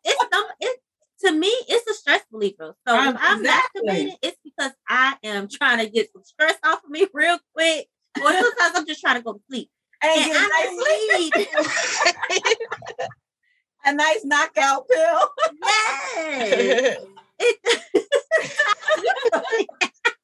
It's 0.06 0.26
some 0.34 0.46
it 0.62 0.79
to 1.22 1.32
me, 1.32 1.48
it's 1.68 1.88
a 1.90 1.94
stress 1.94 2.22
reliever. 2.32 2.76
So 2.88 2.96
Um, 2.98 3.16
if 3.16 3.22
I'm 3.22 3.40
exactly. 3.42 3.82
masturbating, 3.88 4.16
it's 4.22 4.38
because 4.44 4.72
I 4.88 5.16
am 5.24 5.48
trying 5.50 5.80
to 5.80 5.90
get 5.90 6.12
some 6.14 6.24
stress 6.24 6.56
off 6.64 6.84
of 6.84 6.90
me 6.90 7.08
real 7.14 7.38
quick. 7.54 7.88
Or 8.22 8.32
sometimes 8.32 8.76
I'm 8.76 8.86
just 8.88 9.02
trying 9.02 9.16
to 9.18 9.22
go 9.22 9.34
to 9.34 9.40
sleep. 9.50 9.70
And 10.02 10.12
And 10.22 10.32
get 10.32 10.36
a 10.36 10.40
I 10.40 10.48
nice, 11.36 11.48
need 12.98 13.08
a 13.86 13.94
nice 13.94 14.24
knockout 14.26 14.88
pill. 14.90 15.30
yes. 15.62 16.98
It, 17.42 17.58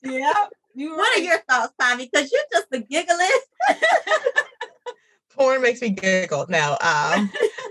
yeah. 0.03 0.33
You 0.73 0.97
what 0.97 1.17
are 1.17 1.21
your 1.21 1.39
thoughts, 1.49 1.73
Tommy? 1.79 2.09
Because 2.11 2.29
you're 2.31 2.41
just 2.51 2.67
a 2.73 2.79
gigglist. 2.79 3.77
porn 5.29 5.61
makes 5.61 5.81
me 5.81 5.91
giggle. 5.91 6.45
No, 6.49 6.71
um, 6.71 6.77
I 6.81 7.17
mean, 7.21 7.29
I 7.33 7.64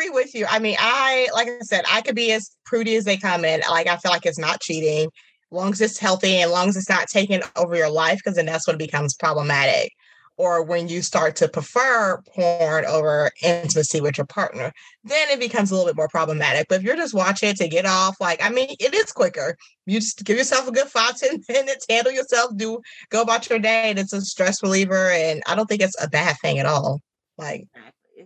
agree 0.00 0.10
with 0.10 0.34
you. 0.34 0.46
I 0.48 0.58
mean, 0.58 0.76
I 0.78 1.28
like 1.34 1.48
I 1.48 1.58
said, 1.60 1.84
I 1.90 2.00
could 2.00 2.14
be 2.14 2.32
as 2.32 2.50
prudy 2.64 2.96
as 2.96 3.04
they 3.04 3.16
come 3.16 3.44
in. 3.44 3.60
Like 3.68 3.86
I 3.86 3.96
feel 3.96 4.12
like 4.12 4.26
it's 4.26 4.38
not 4.38 4.60
cheating, 4.60 5.10
long 5.50 5.72
as 5.72 5.80
it's 5.80 5.98
healthy 5.98 6.36
and 6.36 6.50
long 6.50 6.68
as 6.68 6.76
it's 6.76 6.88
not 6.88 7.08
taking 7.08 7.42
over 7.56 7.76
your 7.76 7.90
life, 7.90 8.18
because 8.18 8.36
then 8.36 8.46
that's 8.46 8.66
when 8.66 8.76
it 8.76 8.78
becomes 8.78 9.14
problematic. 9.14 9.92
Or 10.36 10.62
when 10.62 10.88
you 10.88 11.02
start 11.02 11.36
to 11.36 11.48
prefer 11.48 12.22
porn 12.34 12.86
over 12.86 13.30
intimacy 13.42 14.00
with 14.00 14.16
your 14.16 14.26
partner, 14.26 14.72
then 15.04 15.28
it 15.28 15.38
becomes 15.38 15.70
a 15.70 15.74
little 15.74 15.90
bit 15.90 15.96
more 15.96 16.08
problematic. 16.08 16.66
But 16.66 16.76
if 16.76 16.82
you're 16.82 16.96
just 16.96 17.12
watching 17.12 17.50
it 17.50 17.58
to 17.58 17.68
get 17.68 17.84
off, 17.84 18.18
like 18.20 18.42
I 18.42 18.48
mean, 18.48 18.74
it 18.80 18.94
is 18.94 19.12
quicker. 19.12 19.56
You 19.84 20.00
just 20.00 20.24
give 20.24 20.38
yourself 20.38 20.66
a 20.66 20.72
good 20.72 20.88
five, 20.88 21.16
ten 21.18 21.42
minutes, 21.46 21.84
handle 21.90 22.12
yourself, 22.12 22.56
do 22.56 22.80
go 23.10 23.20
about 23.20 23.50
your 23.50 23.58
day 23.58 23.90
and 23.90 23.98
it's 23.98 24.14
a 24.14 24.22
stress 24.22 24.62
reliever 24.62 25.10
and 25.10 25.42
i 25.46 25.54
don't 25.54 25.66
think 25.66 25.82
it's 25.82 26.00
a 26.02 26.08
bad 26.08 26.36
thing 26.40 26.58
at 26.58 26.66
all 26.66 27.00
like 27.36 27.66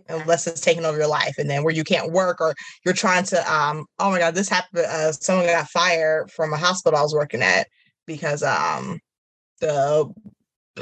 unless 0.07 0.45
it's 0.47 0.61
taking 0.61 0.85
over 0.85 0.97
your 0.97 1.07
life 1.07 1.35
and 1.37 1.49
then 1.49 1.63
where 1.63 1.73
you 1.73 1.83
can't 1.83 2.11
work 2.11 2.39
or 2.41 2.53
you're 2.83 2.93
trying 2.93 3.23
to 3.23 3.37
um 3.53 3.85
oh 3.99 4.11
my 4.11 4.19
god 4.19 4.35
this 4.35 4.49
happened 4.49 4.85
uh 4.85 5.11
someone 5.11 5.45
got 5.47 5.67
fired 5.69 6.29
from 6.31 6.53
a 6.53 6.57
hospital 6.57 6.97
i 6.99 7.01
was 7.01 7.13
working 7.13 7.41
at 7.41 7.67
because 8.05 8.43
um 8.43 8.99
the 9.61 10.11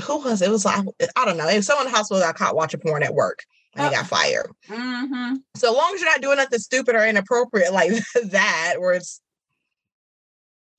who 0.01 0.17
was 0.23 0.41
it, 0.41 0.47
it 0.47 0.51
was 0.51 0.65
like 0.65 0.85
i 1.15 1.25
don't 1.25 1.37
know 1.37 1.47
it 1.47 1.55
was 1.55 1.65
someone 1.67 1.85
in 1.85 1.91
the 1.91 1.97
hospital 1.97 2.21
got 2.21 2.35
caught 2.35 2.55
watching 2.55 2.79
porn 2.79 3.03
at 3.03 3.13
work 3.13 3.39
and 3.75 3.85
he 3.85 3.91
got 3.91 4.07
fired 4.07 4.51
Mm-hmm. 4.69 5.35
so 5.55 5.69
as 5.69 5.75
long 5.75 5.91
as 5.95 6.01
you're 6.01 6.09
not 6.11 6.21
doing 6.21 6.37
nothing 6.37 6.59
stupid 6.59 6.95
or 6.95 7.05
inappropriate 7.05 7.71
like 7.73 7.91
that 8.25 8.75
where 8.79 8.93
it's 8.93 9.21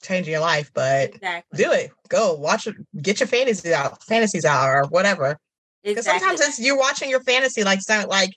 changing 0.03 0.33
your 0.33 0.41
life 0.43 0.71
but 0.75 1.15
Exactly. 1.15 1.65
do 1.65 1.73
it. 1.73 1.91
Go 2.09 2.35
watch 2.35 2.67
it. 2.67 2.77
Get 3.01 3.21
your 3.21 3.27
fantasies 3.27 3.73
out, 3.73 4.03
fantasies 4.03 4.45
out, 4.45 4.69
or 4.69 4.85
whatever. 4.89 5.39
Because 5.85 6.07
Exactly. 6.07 6.37
sometimes 6.37 6.41
it's 6.41 6.59
you're 6.59 6.79
watching 6.79 7.11
your 7.11 7.23
fantasy, 7.23 7.63
like 7.65 7.81
some 7.81 8.09
like 8.09 8.31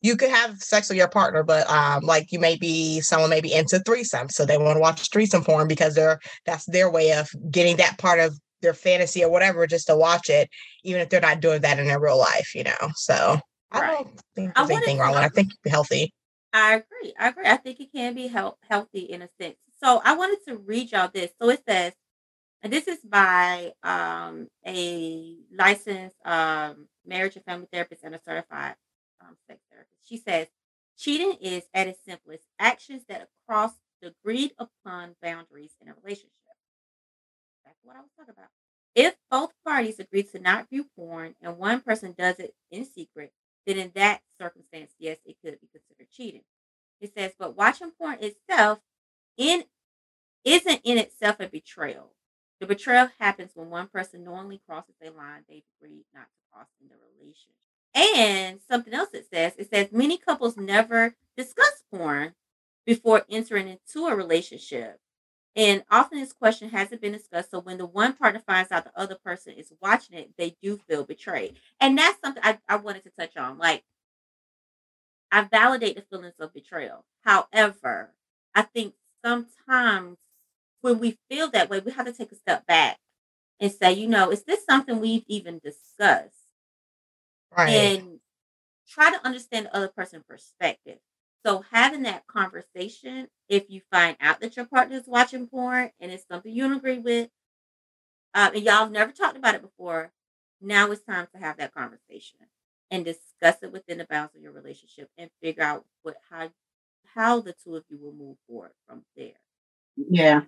you 0.00 0.16
could 0.16 0.30
have 0.30 0.58
sex 0.58 0.88
with 0.88 0.98
your 0.98 1.08
partner, 1.08 1.42
but 1.42 1.68
um, 1.68 2.04
like 2.04 2.30
you 2.32 2.38
may 2.38 2.56
be 2.56 3.00
someone 3.00 3.30
may 3.30 3.40
be 3.40 3.52
into 3.52 3.78
threesome, 3.80 4.28
so 4.28 4.44
they 4.44 4.58
want 4.58 4.76
to 4.76 4.80
watch 4.80 5.10
threesome 5.10 5.44
porn 5.44 5.68
because 5.68 5.94
they're 5.94 6.18
that's 6.46 6.64
their 6.66 6.90
way 6.90 7.12
of 7.12 7.28
getting 7.50 7.76
that 7.76 7.98
part 7.98 8.20
of 8.20 8.38
their 8.62 8.74
fantasy 8.74 9.22
or 9.22 9.30
whatever, 9.30 9.66
just 9.66 9.86
to 9.86 9.96
watch 9.96 10.28
it, 10.28 10.48
even 10.82 11.00
if 11.00 11.08
they're 11.08 11.20
not 11.20 11.40
doing 11.40 11.60
that 11.62 11.78
in 11.78 11.86
their 11.86 12.00
real 12.00 12.18
life, 12.18 12.54
you 12.54 12.64
know. 12.64 12.90
So 12.96 13.38
I 13.70 13.80
Right. 13.80 14.04
don't 14.04 14.20
think 14.34 14.54
there's 14.54 14.70
anything 14.70 14.98
wrong. 14.98 15.14
I 15.14 15.28
think 15.28 15.52
be 15.62 15.70
healthy. 15.70 16.12
I 16.52 16.74
agree. 16.74 17.14
I 17.18 17.28
agree. 17.28 17.46
I 17.46 17.56
think 17.56 17.80
it 17.80 17.92
can 17.92 18.14
be 18.14 18.28
health, 18.28 18.56
healthy 18.68 19.00
in 19.00 19.22
a 19.22 19.28
sense. 19.40 19.56
So 19.82 20.00
I 20.04 20.16
wanted 20.16 20.38
to 20.48 20.56
read 20.56 20.90
y'all 20.92 21.10
this. 21.12 21.30
So 21.40 21.50
it 21.50 21.62
says, 21.68 21.92
and 22.62 22.72
this 22.72 22.88
is 22.88 22.98
by 22.98 23.72
um, 23.82 24.48
a 24.66 25.36
licensed 25.56 26.16
um, 26.24 26.88
marriage 27.06 27.36
and 27.36 27.44
family 27.44 27.68
therapist 27.72 28.02
and 28.04 28.14
a 28.14 28.20
certified 28.22 28.74
um, 29.20 29.36
sex 29.46 29.60
therapist. 29.70 30.08
She 30.08 30.16
says, 30.16 30.48
cheating 30.96 31.34
is 31.40 31.64
at 31.72 31.86
its 31.86 32.00
simplest 32.04 32.44
actions 32.58 33.02
that 33.08 33.28
cross 33.46 33.72
the 34.02 34.12
agreed 34.22 34.52
upon 34.58 35.14
boundaries 35.22 35.72
in 35.80 35.88
a 35.88 35.94
relationship. 36.02 36.32
That's 37.64 37.78
what 37.82 37.96
I 37.96 38.00
was 38.00 38.10
talking 38.16 38.34
about. 38.36 38.50
If 38.94 39.16
both 39.30 39.52
parties 39.64 40.00
agree 40.00 40.24
to 40.24 40.38
not 40.38 40.68
view 40.68 40.86
porn 40.96 41.34
and 41.40 41.58
one 41.58 41.80
person 41.80 42.14
does 42.16 42.40
it 42.40 42.54
in 42.70 42.84
secret, 42.84 43.32
then 43.66 43.78
in 43.78 43.92
that 43.94 44.22
circumstance, 44.40 44.92
yes, 44.98 45.18
it 45.24 45.36
could 45.44 45.60
be 45.60 45.68
considered 45.72 46.10
cheating. 46.10 46.42
It 47.00 47.12
says, 47.14 47.32
but 47.38 47.56
watching 47.56 47.92
porn 47.92 48.18
itself 48.20 48.80
in 49.36 49.64
isn't 50.44 50.80
in 50.84 50.98
itself 50.98 51.36
a 51.40 51.46
betrayal. 51.46 52.12
The 52.60 52.66
betrayal 52.66 53.08
happens 53.18 53.52
when 53.54 53.70
one 53.70 53.88
person 53.88 54.24
knowingly 54.24 54.60
crosses 54.66 54.94
a 55.02 55.10
line 55.10 55.42
they've 55.48 55.62
agreed 55.80 56.04
not 56.14 56.26
to 56.26 56.52
cross 56.52 56.66
in 56.80 56.88
the 56.88 56.94
relationship. 57.16 57.54
And 57.94 58.60
something 58.68 58.92
else 58.92 59.10
it 59.14 59.26
says, 59.32 59.54
it 59.58 59.70
says 59.70 59.92
many 59.92 60.18
couples 60.18 60.56
never 60.56 61.14
discuss 61.36 61.82
porn 61.92 62.34
before 62.84 63.24
entering 63.30 63.68
into 63.68 64.06
a 64.06 64.14
relationship. 64.14 65.00
And 65.56 65.84
often 65.90 66.20
this 66.20 66.32
question 66.32 66.70
hasn't 66.70 67.00
been 67.00 67.12
discussed. 67.12 67.50
So 67.50 67.60
when 67.60 67.78
the 67.78 67.86
one 67.86 68.12
partner 68.12 68.40
finds 68.46 68.70
out 68.70 68.84
the 68.84 69.00
other 69.00 69.16
person 69.16 69.54
is 69.54 69.72
watching 69.82 70.16
it, 70.16 70.30
they 70.36 70.56
do 70.62 70.76
feel 70.88 71.04
betrayed. 71.04 71.56
And 71.80 71.98
that's 71.98 72.20
something 72.20 72.42
I, 72.44 72.58
I 72.68 72.76
wanted 72.76 73.04
to 73.04 73.10
touch 73.18 73.36
on. 73.36 73.58
Like, 73.58 73.84
I 75.30 75.42
validate 75.42 75.96
the 75.96 76.02
feelings 76.02 76.34
of 76.38 76.54
betrayal. 76.54 77.04
However, 77.22 78.14
I 78.54 78.62
think 78.62 78.94
sometimes 79.24 80.18
when 80.80 80.98
we 80.98 81.18
feel 81.30 81.50
that 81.50 81.70
way, 81.70 81.80
we 81.80 81.92
have 81.92 82.06
to 82.06 82.12
take 82.12 82.32
a 82.32 82.36
step 82.36 82.66
back 82.66 82.98
and 83.60 83.72
say, 83.72 83.92
you 83.92 84.08
know, 84.08 84.30
is 84.30 84.44
this 84.44 84.64
something 84.64 85.00
we've 85.00 85.24
even 85.26 85.60
discussed? 85.62 86.34
Right. 87.56 87.68
And 87.68 88.20
try 88.88 89.10
to 89.10 89.26
understand 89.26 89.66
the 89.66 89.76
other 89.76 89.88
person's 89.88 90.24
perspective. 90.28 90.98
So 91.44 91.64
having 91.70 92.02
that 92.02 92.26
conversation, 92.26 93.28
if 93.48 93.70
you 93.70 93.80
find 93.90 94.16
out 94.20 94.40
that 94.40 94.56
your 94.56 94.66
partner 94.66 94.96
is 94.96 95.06
watching 95.06 95.46
porn 95.46 95.90
and 96.00 96.10
it's 96.10 96.26
something 96.30 96.52
you 96.52 96.64
don't 96.64 96.76
agree 96.76 96.98
with, 96.98 97.30
uh, 98.34 98.50
and 98.54 98.64
y'all 98.64 98.74
have 98.74 98.90
never 98.90 99.12
talked 99.12 99.36
about 99.36 99.54
it 99.54 99.62
before, 99.62 100.12
now 100.60 100.90
it's 100.90 101.04
time 101.04 101.26
to 101.32 101.40
have 101.40 101.56
that 101.58 101.74
conversation 101.74 102.38
and 102.90 103.04
discuss 103.04 103.62
it 103.62 103.72
within 103.72 103.98
the 103.98 104.06
bounds 104.06 104.34
of 104.34 104.42
your 104.42 104.52
relationship 104.52 105.08
and 105.16 105.30
figure 105.42 105.62
out 105.62 105.84
what 106.02 106.16
how 106.30 106.50
how 107.14 107.40
the 107.40 107.54
two 107.64 107.76
of 107.76 107.84
you 107.88 107.98
will 108.00 108.12
move 108.12 108.36
forward 108.46 108.72
from 108.86 109.02
there. 109.16 109.40
Yeah. 109.96 110.42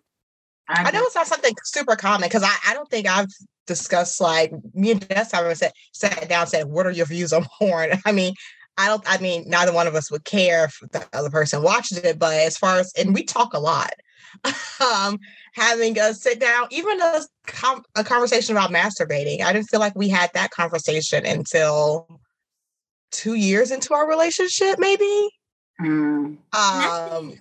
I 0.73 0.91
know 0.91 1.03
it's 1.03 1.15
not 1.15 1.27
something 1.27 1.55
super 1.65 1.97
common 1.97 2.29
because 2.29 2.43
I, 2.43 2.55
I 2.67 2.75
don't 2.75 2.89
think 2.89 3.07
I've 3.07 3.29
discussed 3.67 4.21
like 4.21 4.53
me 4.75 4.93
and 4.93 5.09
Jess 5.09 5.33
haven't 5.33 5.57
said 5.57 5.73
sat 5.93 6.29
down 6.29 6.43
and 6.43 6.50
said 6.50 6.67
what 6.67 6.87
are 6.87 6.91
your 6.91 7.07
views 7.07 7.33
on 7.33 7.45
porn. 7.59 7.91
I 8.07 8.12
mean, 8.12 8.35
I 8.79 8.87
don't. 8.89 9.03
I 9.07 9.19
mean, 9.19 9.45
neither 9.49 9.73
one 9.73 9.87
of 9.87 9.95
us 9.95 10.11
would 10.11 10.25
care 10.25 10.65
if 10.65 10.79
the 10.93 11.07
other 11.12 11.31
person 11.31 11.62
watches 11.62 11.99
it, 11.99 12.19
but 12.19 12.35
as 12.35 12.57
far 12.57 12.79
as 12.79 12.93
and 12.95 13.15
we 13.15 13.23
talk 13.23 13.53
a 13.55 13.61
lot. 13.61 13.93
um, 14.81 15.19
having 15.55 15.99
a 15.99 16.15
sit 16.15 16.39
down, 16.39 16.69
even 16.71 17.00
a 17.00 17.21
com- 17.47 17.85
a 17.97 18.05
conversation 18.05 18.57
about 18.57 18.71
masturbating, 18.71 19.43
I 19.43 19.53
didn't 19.53 19.69
feel 19.69 19.81
like 19.81 19.97
we 19.97 20.09
had 20.09 20.31
that 20.35 20.50
conversation 20.50 21.27
until 21.27 22.21
two 23.11 23.35
years 23.35 23.71
into 23.71 23.93
our 23.93 24.09
relationship, 24.09 24.79
maybe. 24.79 25.31
Mm. 25.81 26.39
Um, 26.55 27.35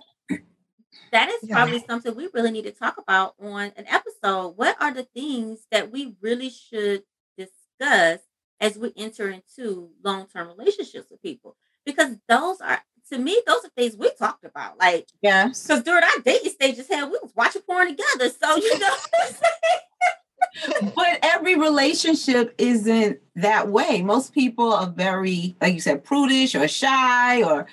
That 1.12 1.28
is 1.28 1.38
Yeah. 1.48 1.56
probably 1.56 1.82
something 1.86 2.14
we 2.14 2.28
really 2.32 2.50
need 2.50 2.64
to 2.64 2.72
talk 2.72 2.96
about 2.98 3.34
on 3.40 3.72
an 3.76 3.86
episode. 3.88 4.56
What 4.56 4.76
are 4.80 4.92
the 4.92 5.04
things 5.04 5.66
that 5.70 5.90
we 5.90 6.14
really 6.20 6.50
should 6.50 7.02
discuss 7.36 8.20
as 8.60 8.76
we 8.78 8.92
enter 8.96 9.28
into 9.28 9.90
long 10.04 10.26
term 10.26 10.48
relationships 10.48 11.10
with 11.10 11.22
people? 11.22 11.56
Because 11.84 12.16
those 12.28 12.60
are, 12.60 12.82
to 13.10 13.18
me, 13.18 13.40
those 13.46 13.64
are 13.64 13.70
things 13.76 13.96
we 13.96 14.10
talked 14.18 14.44
about. 14.44 14.78
Like, 14.78 15.08
Yes. 15.22 15.66
because 15.66 15.82
during 15.82 16.04
our 16.04 16.18
dating 16.24 16.52
stages, 16.52 16.86
hell, 16.88 17.06
we 17.10 17.18
was 17.22 17.32
watching 17.34 17.62
porn 17.62 17.88
together. 17.88 18.28
So, 18.30 18.56
you 18.56 18.78
know 18.78 18.86
what 18.88 19.10
I'm 19.20 19.32
saying? 19.32 20.92
but 20.94 21.18
every 21.22 21.54
relationship 21.56 22.54
isn't 22.58 23.18
that 23.36 23.68
way. 23.68 24.02
Most 24.02 24.32
people 24.32 24.72
are 24.72 24.88
very, 24.88 25.56
like 25.60 25.74
you 25.74 25.80
said, 25.80 26.04
prudish 26.04 26.54
or 26.54 26.66
shy 26.68 27.42
or 27.42 27.66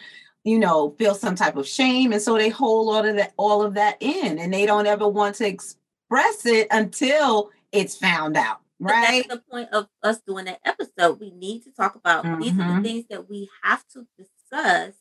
you 0.48 0.58
know, 0.58 0.92
feel 0.98 1.14
some 1.14 1.36
type 1.36 1.58
of 1.58 1.68
shame. 1.68 2.14
And 2.14 2.22
so 2.22 2.38
they 2.38 2.48
hold 2.48 2.88
all 2.96 3.06
of 3.06 3.16
that, 3.18 3.34
all 3.36 3.62
of 3.62 3.74
that 3.74 3.98
in 4.00 4.40
and 4.40 4.54
they 4.54 4.66
don't 4.66 4.88
ever 4.88 5.06
want 5.08 5.36
to 5.36 5.46
express 5.48 6.46
it 6.46 6.68
until 6.72 7.52
it's 7.74 7.98
found 7.98 8.38
out. 8.38 8.62
But 8.80 8.94
Right. 8.94 9.26
that's 9.28 9.42
the 9.44 9.52
point 9.52 9.70
of 9.74 9.90
us 10.04 10.22
doing 10.22 10.46
that 10.46 10.62
episode. 10.64 11.20
We 11.20 11.32
need 11.32 11.64
to 11.66 11.72
talk 11.72 11.96
about 11.96 12.24
these 12.40 12.54
are 12.54 12.56
the 12.58 12.64
Mhm. 12.64 12.84
things 12.84 13.06
that 13.10 13.28
we 13.30 13.50
have 13.62 13.86
to 13.90 14.08
discuss 14.18 14.94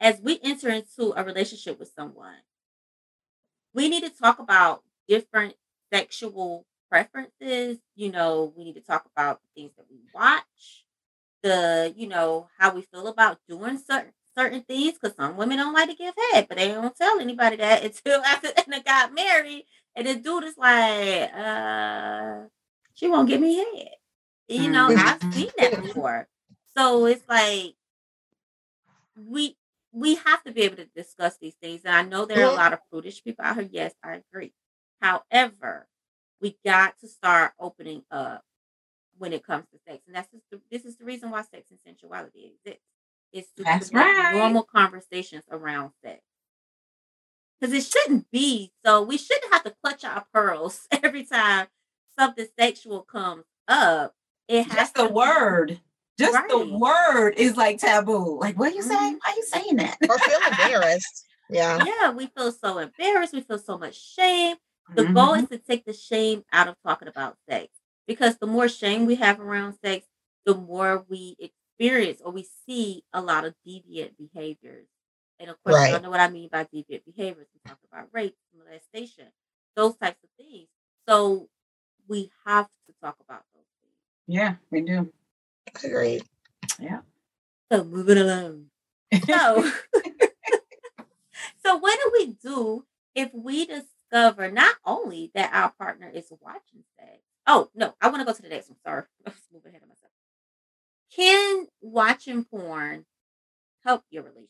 as 0.00 0.20
we 0.20 0.38
enter 0.42 0.68
into 0.68 1.12
a 1.16 1.24
relationship 1.24 1.80
with 1.80 1.92
someone. 1.92 2.42
We 3.74 3.88
need 3.88 4.04
to 4.04 4.10
talk 4.10 4.38
about 4.38 4.84
different 5.08 5.56
sexual 5.92 6.64
preferences. 6.88 7.78
You 7.96 8.12
know, 8.12 8.52
we 8.56 8.64
need 8.64 8.74
to 8.74 8.80
talk 8.82 9.04
about 9.06 9.40
the 9.42 9.62
things 9.62 9.72
that 9.76 9.86
we 9.90 9.98
watch, 10.14 10.81
the, 11.42 11.92
you 11.96 12.08
know, 12.08 12.48
how 12.58 12.74
we 12.74 12.82
feel 12.82 13.08
about 13.08 13.38
doing 13.48 13.78
certain 13.78 14.12
certain 14.36 14.62
things 14.62 14.94
because 14.98 15.14
some 15.16 15.36
women 15.36 15.58
don't 15.58 15.74
like 15.74 15.90
to 15.90 15.94
give 15.94 16.14
head, 16.32 16.46
but 16.48 16.56
they 16.58 16.68
don't 16.68 16.96
tell 16.96 17.20
anybody 17.20 17.56
that 17.56 17.84
until 17.84 18.22
after 18.24 18.48
they 18.68 18.80
got 18.80 19.14
married. 19.14 19.66
And 19.96 20.06
the 20.06 20.14
dude 20.16 20.44
is 20.44 20.56
like, 20.56 21.30
uh, 21.34 22.44
she 22.94 23.08
won't 23.08 23.28
give 23.28 23.40
me 23.40 23.56
head. 23.56 23.88
You 24.48 24.70
know, 24.70 24.92
I've 24.96 25.20
Mhm. 25.20 25.32
seen 25.34 25.48
that 25.58 25.76
before. 25.82 26.28
So 26.76 27.06
it's 27.06 27.24
like 27.28 27.74
we 29.16 29.56
we 29.92 30.14
have 30.16 30.42
to 30.44 30.52
be 30.52 30.62
able 30.62 30.76
to 30.76 30.86
discuss 30.96 31.36
these 31.38 31.54
things. 31.60 31.82
And 31.84 31.94
I 31.94 32.02
know 32.02 32.24
there 32.24 32.40
are 32.46 32.50
a 32.50 32.54
lot 32.54 32.72
of 32.72 32.78
prudish 32.90 33.22
people 33.22 33.44
out 33.44 33.56
here. 33.56 33.68
Yes, 33.70 33.94
I 34.02 34.16
agree. 34.32 34.52
However, 35.02 35.86
we 36.40 36.56
got 36.64 36.98
to 37.00 37.08
start 37.08 37.52
opening 37.60 38.02
up 38.10 38.42
when 39.18 39.32
it 39.32 39.44
comes 39.46 39.64
to 39.72 39.78
sex. 39.88 40.02
And 40.06 40.16
that's 40.16 40.30
just 40.30 40.44
the, 40.50 40.60
this 40.70 40.84
is 40.84 40.96
the 40.96 41.04
reason 41.04 41.30
why 41.30 41.42
sex 41.42 41.70
and 41.70 41.78
sensuality 41.86 42.52
exists. 42.54 42.84
It's 43.32 43.50
to 43.56 43.62
That's 43.64 43.92
right. 43.92 44.34
normal 44.34 44.62
conversations 44.62 45.44
around 45.50 45.92
sex. 46.04 46.20
Because 47.60 47.74
it 47.74 47.84
shouldn't 47.84 48.30
be. 48.30 48.72
So 48.84 49.02
we 49.02 49.16
shouldn't 49.16 49.52
have 49.52 49.64
to 49.64 49.74
clutch 49.82 50.04
our 50.04 50.24
pearls 50.34 50.86
every 51.02 51.24
time 51.24 51.66
something 52.18 52.46
sexual 52.58 53.02
comes 53.02 53.44
up. 53.68 54.14
It 54.48 54.64
has 54.66 54.74
Just 54.74 54.94
the 54.94 55.02
to 55.04 55.08
be- 55.08 55.14
word. 55.14 55.80
Just 56.18 56.48
the 56.48 56.76
word 56.78 57.34
is 57.38 57.56
like 57.56 57.78
taboo. 57.78 58.38
Like, 58.38 58.58
what 58.58 58.70
are 58.72 58.74
you 58.74 58.82
saying? 58.82 59.14
Mhm. 59.14 59.18
Why 59.24 59.32
are 59.32 59.36
you 59.36 59.44
saying 59.44 59.76
that? 59.76 59.96
or 60.08 60.18
feel 60.18 60.38
embarrassed. 60.50 61.24
Yeah. 61.48 61.82
Yeah, 61.84 62.10
we 62.10 62.26
feel 62.26 62.52
so 62.52 62.78
embarrassed. 62.78 63.32
We 63.32 63.40
feel 63.40 63.58
so 63.58 63.78
much 63.78 63.98
shame. 63.98 64.56
The 64.94 65.04
goal 65.04 65.34
Mhm. 65.34 65.42
is 65.44 65.48
to 65.48 65.58
take 65.58 65.84
the 65.86 65.92
shame 65.94 66.44
out 66.52 66.68
of 66.68 66.76
talking 66.84 67.08
about 67.08 67.36
sex 67.48 67.68
because 68.06 68.38
the 68.38 68.46
more 68.46 68.68
shame 68.68 69.06
we 69.06 69.16
have 69.16 69.40
around 69.40 69.74
sex, 69.84 70.06
the 70.44 70.54
more 70.54 71.04
we 71.08 71.36
experience 71.38 72.20
or 72.24 72.32
we 72.32 72.46
see 72.66 73.04
a 73.12 73.20
lot 73.20 73.44
of 73.44 73.54
deviant 73.66 74.16
behaviors. 74.18 74.86
And 75.40 75.50
of 75.50 75.62
course, 75.62 75.74
you 75.76 75.92
Right. 75.92 76.02
know 76.02 76.10
what 76.10 76.20
I 76.20 76.28
mean 76.28 76.48
by 76.50 76.64
deviant 76.64 77.04
behaviors. 77.04 77.48
We 77.54 77.60
talk 77.68 77.78
about 77.90 78.08
rape, 78.12 78.36
molestation, 78.56 79.28
those 79.76 79.96
types 79.96 80.22
of 80.22 80.30
things. 80.36 80.68
So 81.08 81.48
we 82.08 82.30
have 82.46 82.68
to 82.88 82.94
talk 83.02 83.16
about 83.20 83.44
those 83.54 83.64
things. 83.82 83.94
Yeah, 84.26 84.56
we 84.70 84.82
do. 84.82 85.12
Agreed. 85.84 86.24
Yeah. 86.78 87.00
So 87.72 87.84
moving 87.84 88.18
along. 88.18 88.66
So, 89.26 89.70
so 91.64 91.76
what 91.76 91.98
do 92.02 92.10
we 92.12 92.26
do 92.42 92.84
if 93.14 93.30
we 93.32 93.66
discover 93.66 94.50
not 94.50 94.76
only 94.84 95.30
that 95.34 95.50
our 95.52 95.72
partner 95.72 96.10
is 96.12 96.32
watching 96.40 96.84
sex? 96.98 97.20
Oh 97.46 97.68
no, 97.74 97.94
I 98.00 98.08
want 98.08 98.20
to 98.20 98.24
go 98.24 98.32
to 98.32 98.42
the 98.42 98.48
next 98.48 98.68
one. 98.68 98.78
Sorry, 98.84 99.02
I 99.26 99.30
was 99.30 99.38
moving 99.52 99.70
ahead 99.70 99.82
of 99.82 99.88
myself. 99.88 100.12
Can 101.14 101.66
watching 101.80 102.44
porn 102.44 103.04
help 103.84 104.02
your 104.10 104.22
relationship? 104.22 104.48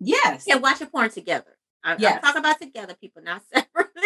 Yes. 0.00 0.44
Yeah, 0.46 0.56
watching 0.56 0.88
porn 0.88 1.10
together. 1.10 1.56
I, 1.82 1.92
I'm 1.94 2.20
talking 2.20 2.40
about 2.40 2.60
together, 2.60 2.94
people, 3.00 3.22
not 3.22 3.42
separately. 3.54 4.02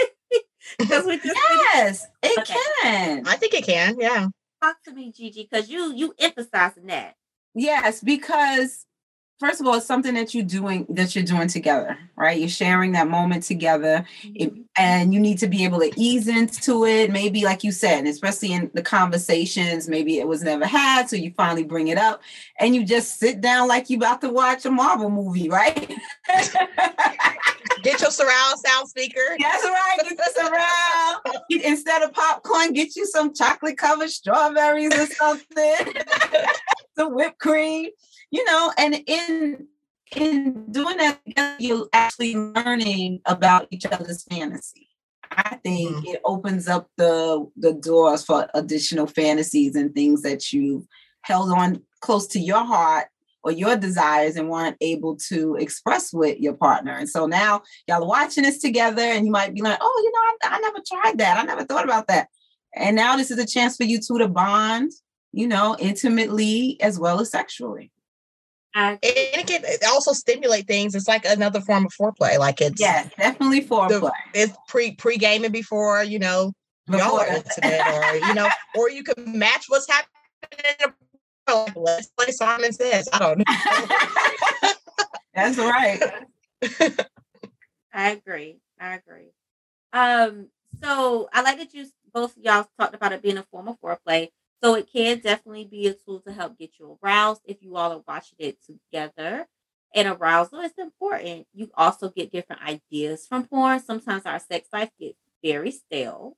Because 0.78 1.06
we 1.06 1.16
just 1.16 1.36
Yes, 1.72 2.06
it 2.22 2.38
Okay. 2.38 2.58
can. 2.82 3.26
I 3.26 3.36
think 3.36 3.54
it 3.54 3.64
can. 3.64 3.96
Yeah. 3.98 4.28
talk 4.62 4.76
to 4.84 4.92
me, 4.92 5.10
Gigi, 5.10 5.48
because 5.50 5.68
you 5.68 5.92
you 5.94 6.14
emphasizing 6.18 6.86
that. 6.86 7.14
Yes, 7.54 8.00
because 8.00 8.86
first 9.40 9.60
of 9.60 9.66
all, 9.66 9.74
it's 9.74 9.86
something 9.86 10.14
that 10.14 10.34
you're 10.34 10.44
doing 10.44 10.86
that 10.90 11.16
you're 11.16 11.24
doing 11.24 11.48
together, 11.48 11.98
right? 12.14 12.38
You're 12.38 12.48
sharing 12.48 12.92
that 12.92 13.08
moment 13.08 13.42
together, 13.42 14.04
If- 14.22 14.50
mm-hmm. 14.50 14.62
and 14.76 15.12
you 15.12 15.18
need 15.18 15.38
to 15.38 15.48
be 15.48 15.64
able 15.64 15.80
to 15.80 15.90
ease 15.96 16.28
into 16.28 16.84
it. 16.84 17.10
Maybe, 17.10 17.42
like 17.44 17.64
you 17.64 17.72
said, 17.72 18.06
especially 18.06 18.52
in 18.52 18.70
the 18.74 18.82
conversations, 18.82 19.88
maybe 19.88 20.18
it 20.18 20.28
was 20.28 20.42
never 20.42 20.66
had, 20.66 21.08
so 21.08 21.16
you 21.16 21.32
finally 21.36 21.64
bring 21.64 21.88
it 21.88 21.98
up, 21.98 22.22
and 22.60 22.74
you 22.74 22.84
just 22.84 23.18
sit 23.18 23.40
down 23.40 23.66
like 23.66 23.90
you 23.90 23.96
about 23.96 24.20
to 24.20 24.28
watch 24.28 24.64
a 24.66 24.70
Marvel 24.70 25.10
movie, 25.10 25.48
right? 25.48 25.90
Get 27.82 28.00
your 28.00 28.10
surround 28.10 28.58
sound 28.60 28.88
speaker. 28.88 29.20
That's 29.40 29.64
right. 29.64 29.98
Get 30.02 30.16
the 30.16 30.30
surround. 30.34 31.64
Instead 31.64 32.02
of 32.02 32.12
popcorn, 32.12 32.72
get 32.72 32.94
you 32.96 33.06
some 33.06 33.32
chocolate 33.32 33.78
covered 33.78 34.10
strawberries 34.10 34.94
or 34.94 35.06
something. 35.06 35.94
some 36.96 37.14
whipped 37.14 37.38
cream. 37.38 37.88
You 38.30 38.44
know, 38.44 38.72
and 38.78 39.02
in 39.06 39.66
in 40.16 40.70
doing 40.70 40.96
that, 40.98 41.20
you're 41.58 41.88
actually 41.92 42.34
learning 42.34 43.20
about 43.26 43.68
each 43.70 43.86
other's 43.86 44.24
fantasy. 44.24 44.88
I 45.32 45.56
think 45.62 45.90
mm-hmm. 45.90 46.06
it 46.06 46.20
opens 46.24 46.68
up 46.68 46.88
the 46.96 47.48
the 47.56 47.72
doors 47.72 48.24
for 48.24 48.48
additional 48.54 49.06
fantasies 49.06 49.76
and 49.76 49.94
things 49.94 50.22
that 50.22 50.52
you've 50.52 50.86
held 51.22 51.50
on 51.52 51.82
close 52.00 52.26
to 52.28 52.40
your 52.40 52.64
heart 52.64 53.06
or 53.42 53.52
your 53.52 53.76
desires 53.76 54.36
and 54.36 54.50
weren't 54.50 54.76
able 54.80 55.16
to 55.16 55.56
express 55.56 56.12
with 56.12 56.38
your 56.38 56.54
partner. 56.54 56.92
And 56.92 57.08
so 57.08 57.26
now 57.26 57.62
y'all 57.86 58.02
are 58.02 58.08
watching 58.08 58.44
this 58.44 58.58
together 58.58 59.02
and 59.02 59.24
you 59.24 59.32
might 59.32 59.54
be 59.54 59.62
like, 59.62 59.78
oh, 59.80 60.02
you 60.04 60.10
know, 60.12 60.50
I, 60.50 60.56
I 60.56 60.60
never 60.60 60.78
tried 60.86 61.18
that. 61.18 61.38
I 61.38 61.42
never 61.44 61.64
thought 61.64 61.84
about 61.84 62.08
that. 62.08 62.28
And 62.74 62.96
now 62.96 63.16
this 63.16 63.30
is 63.30 63.38
a 63.38 63.46
chance 63.46 63.76
for 63.76 63.84
you 63.84 63.98
two 63.98 64.18
to 64.18 64.28
bond, 64.28 64.92
you 65.32 65.48
know, 65.48 65.76
intimately 65.78 66.78
as 66.80 66.98
well 66.98 67.20
as 67.20 67.30
sexually. 67.30 67.90
I 68.74 68.90
And 68.92 69.00
it 69.02 69.46
can 69.46 69.62
it 69.64 69.82
also 69.86 70.12
stimulate 70.12 70.66
things. 70.66 70.94
It's 70.94 71.08
like 71.08 71.24
another 71.24 71.60
form 71.60 71.86
of 71.86 71.92
foreplay. 72.00 72.38
Like 72.38 72.60
it's 72.60 72.80
yeah, 72.80 73.08
definitely 73.18 73.62
foreplay. 73.64 74.12
it's 74.34 74.56
pre 74.68 74.94
pre 74.94 75.16
gaming 75.16 75.50
before 75.52 76.04
you 76.04 76.18
know 76.18 76.52
y'all 76.88 76.98
Before- 76.98 77.20
are 77.20 77.26
intimate, 77.28 77.80
or 77.94 78.16
you 78.28 78.34
know, 78.34 78.48
or 78.76 78.90
you 78.90 79.02
can 79.02 79.38
match 79.38 79.64
what's 79.68 79.88
happening. 79.88 80.92
The, 81.46 81.72
let's 81.76 82.08
play 82.08 82.30
Simon 82.30 82.72
Says. 82.72 83.08
I 83.12 83.18
don't 83.18 83.38
know. 83.38 83.44
That's 85.34 85.58
right. 85.58 86.00
I 87.92 88.10
agree. 88.10 88.58
I 88.80 88.94
agree. 88.94 89.30
Um, 89.92 90.48
so 90.82 91.28
I 91.32 91.42
like 91.42 91.58
that 91.58 91.74
you 91.74 91.86
both 92.12 92.34
y'all 92.36 92.66
talked 92.78 92.94
about 92.94 93.12
it 93.12 93.22
being 93.22 93.38
a 93.38 93.42
form 93.50 93.68
of 93.68 93.80
foreplay. 93.80 94.28
So 94.62 94.74
it 94.74 94.90
can 94.92 95.20
definitely 95.20 95.64
be 95.64 95.86
a 95.86 95.94
tool 95.94 96.20
to 96.20 96.32
help 96.32 96.58
get 96.58 96.78
you 96.78 96.98
aroused 97.02 97.40
if 97.46 97.62
you 97.62 97.76
all 97.76 97.92
are 97.92 98.02
watching 98.06 98.36
it 98.38 98.58
together. 98.64 99.46
And 99.94 100.06
arousal 100.06 100.60
is 100.60 100.72
important. 100.78 101.46
You 101.52 101.70
also 101.74 102.10
get 102.10 102.30
different 102.30 102.62
ideas 102.62 103.26
from 103.26 103.46
porn. 103.46 103.80
Sometimes 103.80 104.24
our 104.26 104.38
sex 104.38 104.68
life 104.72 104.90
gets 105.00 105.18
very 105.42 105.70
stale, 105.72 106.36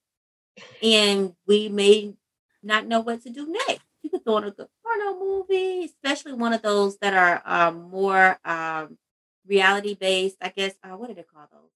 and 0.83 1.35
we 1.47 1.69
may 1.69 2.15
not 2.63 2.87
know 2.87 3.01
what 3.01 3.23
to 3.23 3.31
do 3.31 3.53
next. 3.69 3.85
You 4.03 4.11
could 4.11 4.25
throw 4.25 4.37
on 4.37 4.45
a 4.45 4.51
good 4.51 4.69
porno 4.83 5.19
movie, 5.19 5.85
especially 5.85 6.33
one 6.33 6.53
of 6.53 6.63
those 6.63 6.99
that 6.99 7.15
are 7.15 7.43
um, 7.45 7.91
more 7.91 8.39
um, 8.45 8.99
reality 9.47 9.95
based. 9.95 10.37
I 10.41 10.49
guess 10.49 10.75
uh, 10.83 10.97
what 10.97 11.09
do 11.09 11.15
they 11.15 11.23
call 11.25 11.47
those? 11.53 11.71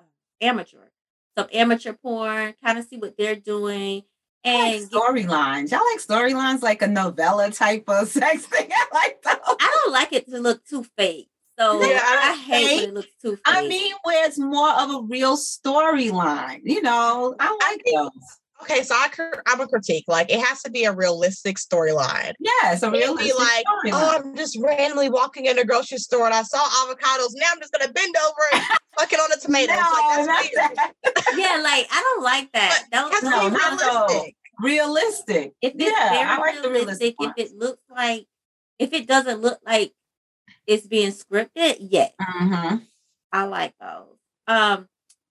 Uh, 0.00 0.04
amateur. 0.40 0.88
Some 1.36 1.48
amateur 1.52 1.92
porn. 1.92 2.54
Kind 2.64 2.78
of 2.78 2.86
see 2.86 2.96
what 2.96 3.16
they're 3.16 3.36
doing, 3.36 4.02
I 4.44 4.70
like 4.70 4.80
and 4.80 4.90
storylines. 4.90 5.70
Y'all 5.70 5.80
like 5.92 6.00
storylines 6.00 6.62
like 6.62 6.82
a 6.82 6.86
novella 6.86 7.50
type 7.50 7.84
of 7.88 8.08
sex 8.08 8.46
thing. 8.46 8.68
I 8.70 8.86
like 8.92 9.22
those. 9.22 9.56
I 9.60 9.80
don't 9.84 9.92
like 9.92 10.12
it 10.12 10.28
to 10.30 10.38
look 10.38 10.64
too 10.64 10.84
fake. 10.96 11.28
So 11.58 11.80
Yeah, 11.82 12.00
I 12.02 12.30
I, 12.30 12.36
hate 12.36 12.80
when 12.80 12.88
it 12.90 12.94
looks 12.94 13.08
too 13.20 13.32
fake. 13.32 13.40
I 13.46 13.66
mean, 13.66 13.94
where 14.04 14.26
it's 14.26 14.38
more 14.38 14.70
of 14.70 14.90
a 14.90 15.02
real 15.02 15.36
storyline. 15.36 16.60
You 16.62 16.82
know, 16.82 17.34
I 17.40 17.56
like 17.60 17.82
those. 17.92 18.37
Okay, 18.62 18.82
so 18.82 18.94
I 18.96 19.08
cr- 19.08 19.40
I'm 19.46 19.60
a 19.60 19.68
critique. 19.68 20.04
Like 20.08 20.30
it 20.30 20.40
has 20.40 20.62
to 20.62 20.70
be 20.70 20.84
a 20.84 20.92
realistic 20.92 21.56
storyline. 21.58 22.32
Yeah, 22.40 22.74
so 22.74 22.88
It 22.92 23.00
can't 23.00 23.16
realistic 23.18 23.32
be 23.36 23.38
like, 23.38 23.64
storyline. 23.66 23.90
oh, 23.92 24.16
I'm 24.24 24.36
just 24.36 24.58
randomly 24.60 25.08
walking 25.10 25.46
in 25.46 25.58
a 25.58 25.64
grocery 25.64 25.98
store 25.98 26.26
and 26.26 26.34
I 26.34 26.42
saw 26.42 26.58
avocados. 26.58 27.30
Now 27.34 27.46
I'm 27.52 27.60
just 27.60 27.72
gonna 27.72 27.92
bend 27.92 28.14
over 28.16 28.42
and 28.54 28.62
fuck 28.98 29.12
it 29.12 29.20
on 29.20 29.30
the 29.30 29.36
tomatoes. 29.40 29.76
No, 29.76 29.82
like 29.82 30.16
that's 30.16 30.26
not 30.26 30.42
weird. 30.42 30.76
that. 30.76 31.34
yeah, 31.36 31.62
like 31.62 31.86
I 31.90 32.02
don't 32.02 32.24
like 32.24 32.52
that. 32.52 32.84
But 32.90 32.96
Don't 32.98 33.08
it 33.08 33.14
has 33.14 33.22
to 33.22 33.30
No, 33.30 33.48
not 33.48 33.78
those. 34.08 34.10
realistic. 34.10 34.36
realistic. 34.60 35.52
if 35.62 35.74
it's 35.74 35.84
Yeah, 35.84 36.08
very 36.10 36.24
I 36.24 36.36
like 36.38 36.62
the 36.62 36.70
realistic, 36.70 37.14
realistic 37.18 37.36
if 37.46 37.52
it 37.52 37.56
looks 37.56 37.82
like 37.90 38.26
if 38.78 38.92
it 38.92 39.06
doesn't 39.06 39.40
look 39.40 39.60
like 39.64 39.92
it's 40.66 40.86
being 40.86 41.12
scripted, 41.12 41.76
yes, 41.80 42.12
Mhm. 42.20 42.86
I 43.32 43.44
like 43.44 43.74
those. 43.80 44.16
Um, 44.46 44.88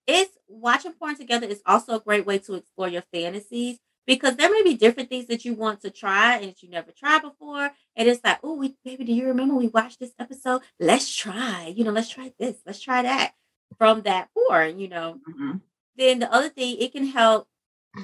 it's 0.08 0.38
watching 0.48 0.94
porn 0.94 1.16
together 1.18 1.48
is 1.48 1.62
also 1.66 1.96
a 1.96 2.00
great 2.00 2.26
way 2.26 2.40
to 2.40 2.56
explore 2.56 2.88
your 2.88 3.04
fantasies 3.14 3.80
because 4.06 4.38
there 4.38 4.52
may 4.52 4.64
be 4.64 4.76
different 4.76 5.10
things 5.10 5.28
that 5.28 5.44
you 5.46 5.54
want 5.54 5.82
to 5.82 5.90
try 5.92 6.38
and 6.38 6.50
that 6.50 6.64
you 6.64 6.70
never 6.70 6.92
tried 6.92 7.22
before. 7.24 7.72
And 7.96 8.08
it's 8.08 8.24
like, 8.24 8.40
oh, 8.44 8.56
we 8.56 8.76
baby, 8.86 9.04
do 9.04 9.14
you 9.14 9.28
remember 9.28 9.56
we 9.56 9.68
watched 9.68 10.00
this 10.00 10.14
episode? 10.20 10.62
Let's 10.80 11.14
try, 11.14 11.74
you 11.76 11.84
know, 11.84 11.92
let's 11.92 12.10
try 12.10 12.32
this, 12.40 12.58
let's 12.66 12.80
try 12.80 13.02
that 13.04 13.34
from 13.78 14.04
that 14.04 14.30
porn, 14.34 14.80
you 14.80 14.88
know. 14.88 15.20
Mhm. 15.28 15.62
Then 15.98 16.20
the 16.20 16.32
other 16.34 16.50
thing, 16.50 16.78
it 16.80 16.92
can 16.94 17.08
help 17.08 17.48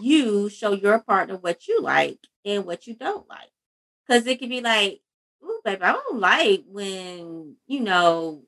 you 0.01 0.49
show 0.49 0.73
your 0.73 0.99
partner 0.99 1.37
what 1.37 1.67
you 1.67 1.81
like 1.81 2.19
and 2.45 2.65
what 2.65 2.87
you 2.87 2.95
don't 2.95 3.27
like. 3.29 3.51
Cause 4.09 4.27
it 4.27 4.39
can 4.39 4.49
be 4.49 4.61
like, 4.61 5.01
oh, 5.43 5.61
baby, 5.65 5.81
I 5.83 5.93
don't 5.93 6.19
like 6.19 6.63
when, 6.67 7.57
you 7.67 7.79
know, 7.81 8.43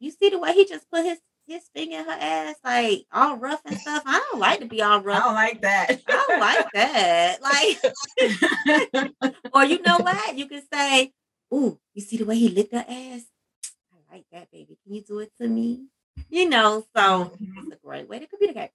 you 0.00 0.10
see 0.10 0.30
the 0.30 0.38
way 0.38 0.52
he 0.52 0.64
just 0.66 0.90
put 0.90 1.04
his 1.04 1.18
his 1.46 1.62
finger 1.74 1.98
in 1.98 2.04
her 2.04 2.18
ass, 2.18 2.56
like 2.64 3.06
all 3.12 3.36
rough 3.36 3.60
and 3.64 3.78
stuff. 3.78 4.02
I 4.06 4.24
don't 4.30 4.40
like 4.40 4.60
to 4.60 4.66
be 4.66 4.82
all 4.82 5.00
rough. 5.00 5.22
I 5.22 5.24
don't 5.24 5.34
like 5.34 5.62
that. 5.62 6.00
I 6.08 6.24
don't 6.28 6.40
like 6.40 6.72
that. 6.74 7.38
Like, 8.92 9.12
or 9.54 9.64
you 9.64 9.80
know 9.82 9.98
what? 9.98 10.36
You 10.36 10.46
can 10.48 10.62
say, 10.72 11.12
Ooh, 11.52 11.78
you 11.94 12.02
see 12.02 12.16
the 12.16 12.24
way 12.24 12.36
he 12.36 12.48
licked 12.48 12.72
her 12.72 12.84
ass? 12.88 13.22
I 13.92 14.14
like 14.14 14.24
that, 14.32 14.50
baby. 14.50 14.78
Can 14.84 14.94
you 14.94 15.02
do 15.02 15.20
it 15.20 15.32
to 15.40 15.46
me? 15.46 15.86
You 16.28 16.48
know, 16.48 16.84
so 16.94 17.02
mm-hmm. 17.02 17.58
it's 17.58 17.72
a 17.72 17.86
great 17.86 18.08
way 18.08 18.18
to 18.18 18.26
communicate. 18.26 18.70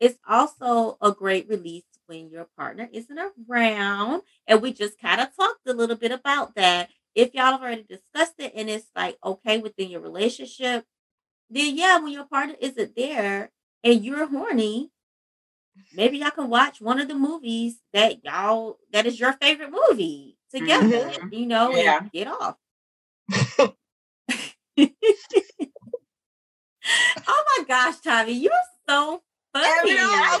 It's 0.00 0.18
also 0.28 0.98
a 1.00 1.12
great 1.12 1.48
release 1.48 1.84
when 2.06 2.30
your 2.30 2.46
partner 2.56 2.88
isn't 2.92 3.18
around. 3.48 4.22
And 4.46 4.60
we 4.60 4.72
just 4.72 5.00
kind 5.00 5.20
of 5.20 5.34
talked 5.36 5.66
a 5.66 5.72
little 5.72 5.96
bit 5.96 6.12
about 6.12 6.54
that. 6.56 6.90
If 7.14 7.34
y'all 7.34 7.52
have 7.52 7.62
already 7.62 7.84
discussed 7.84 8.34
it 8.38 8.52
and 8.54 8.68
it's 8.68 8.88
like 8.94 9.18
okay 9.24 9.58
within 9.58 9.90
your 9.90 10.00
relationship, 10.00 10.84
then 11.50 11.76
yeah, 11.76 11.98
when 11.98 12.12
your 12.12 12.24
partner 12.24 12.56
isn't 12.60 12.96
there 12.96 13.50
and 13.84 14.04
you're 14.04 14.26
horny, 14.26 14.90
maybe 15.94 16.18
y'all 16.18 16.30
can 16.30 16.48
watch 16.48 16.80
one 16.80 17.00
of 17.00 17.08
the 17.08 17.14
movies 17.14 17.76
that 17.92 18.24
y'all 18.24 18.78
that 18.92 19.06
is 19.06 19.18
your 19.20 19.32
favorite 19.34 19.70
movie 19.72 20.38
together, 20.52 21.10
mm-hmm. 21.10 21.34
you 21.34 21.46
know, 21.46 21.70
Yeah. 21.74 21.98
and 22.00 22.12
get 22.12 22.28
off. 22.28 22.56
oh 27.26 27.44
my 27.58 27.64
gosh, 27.66 28.00
Tommy, 28.00 28.32
you're 28.32 28.52
so 28.88 29.22
funny. 29.52 29.66
Every 29.92 29.92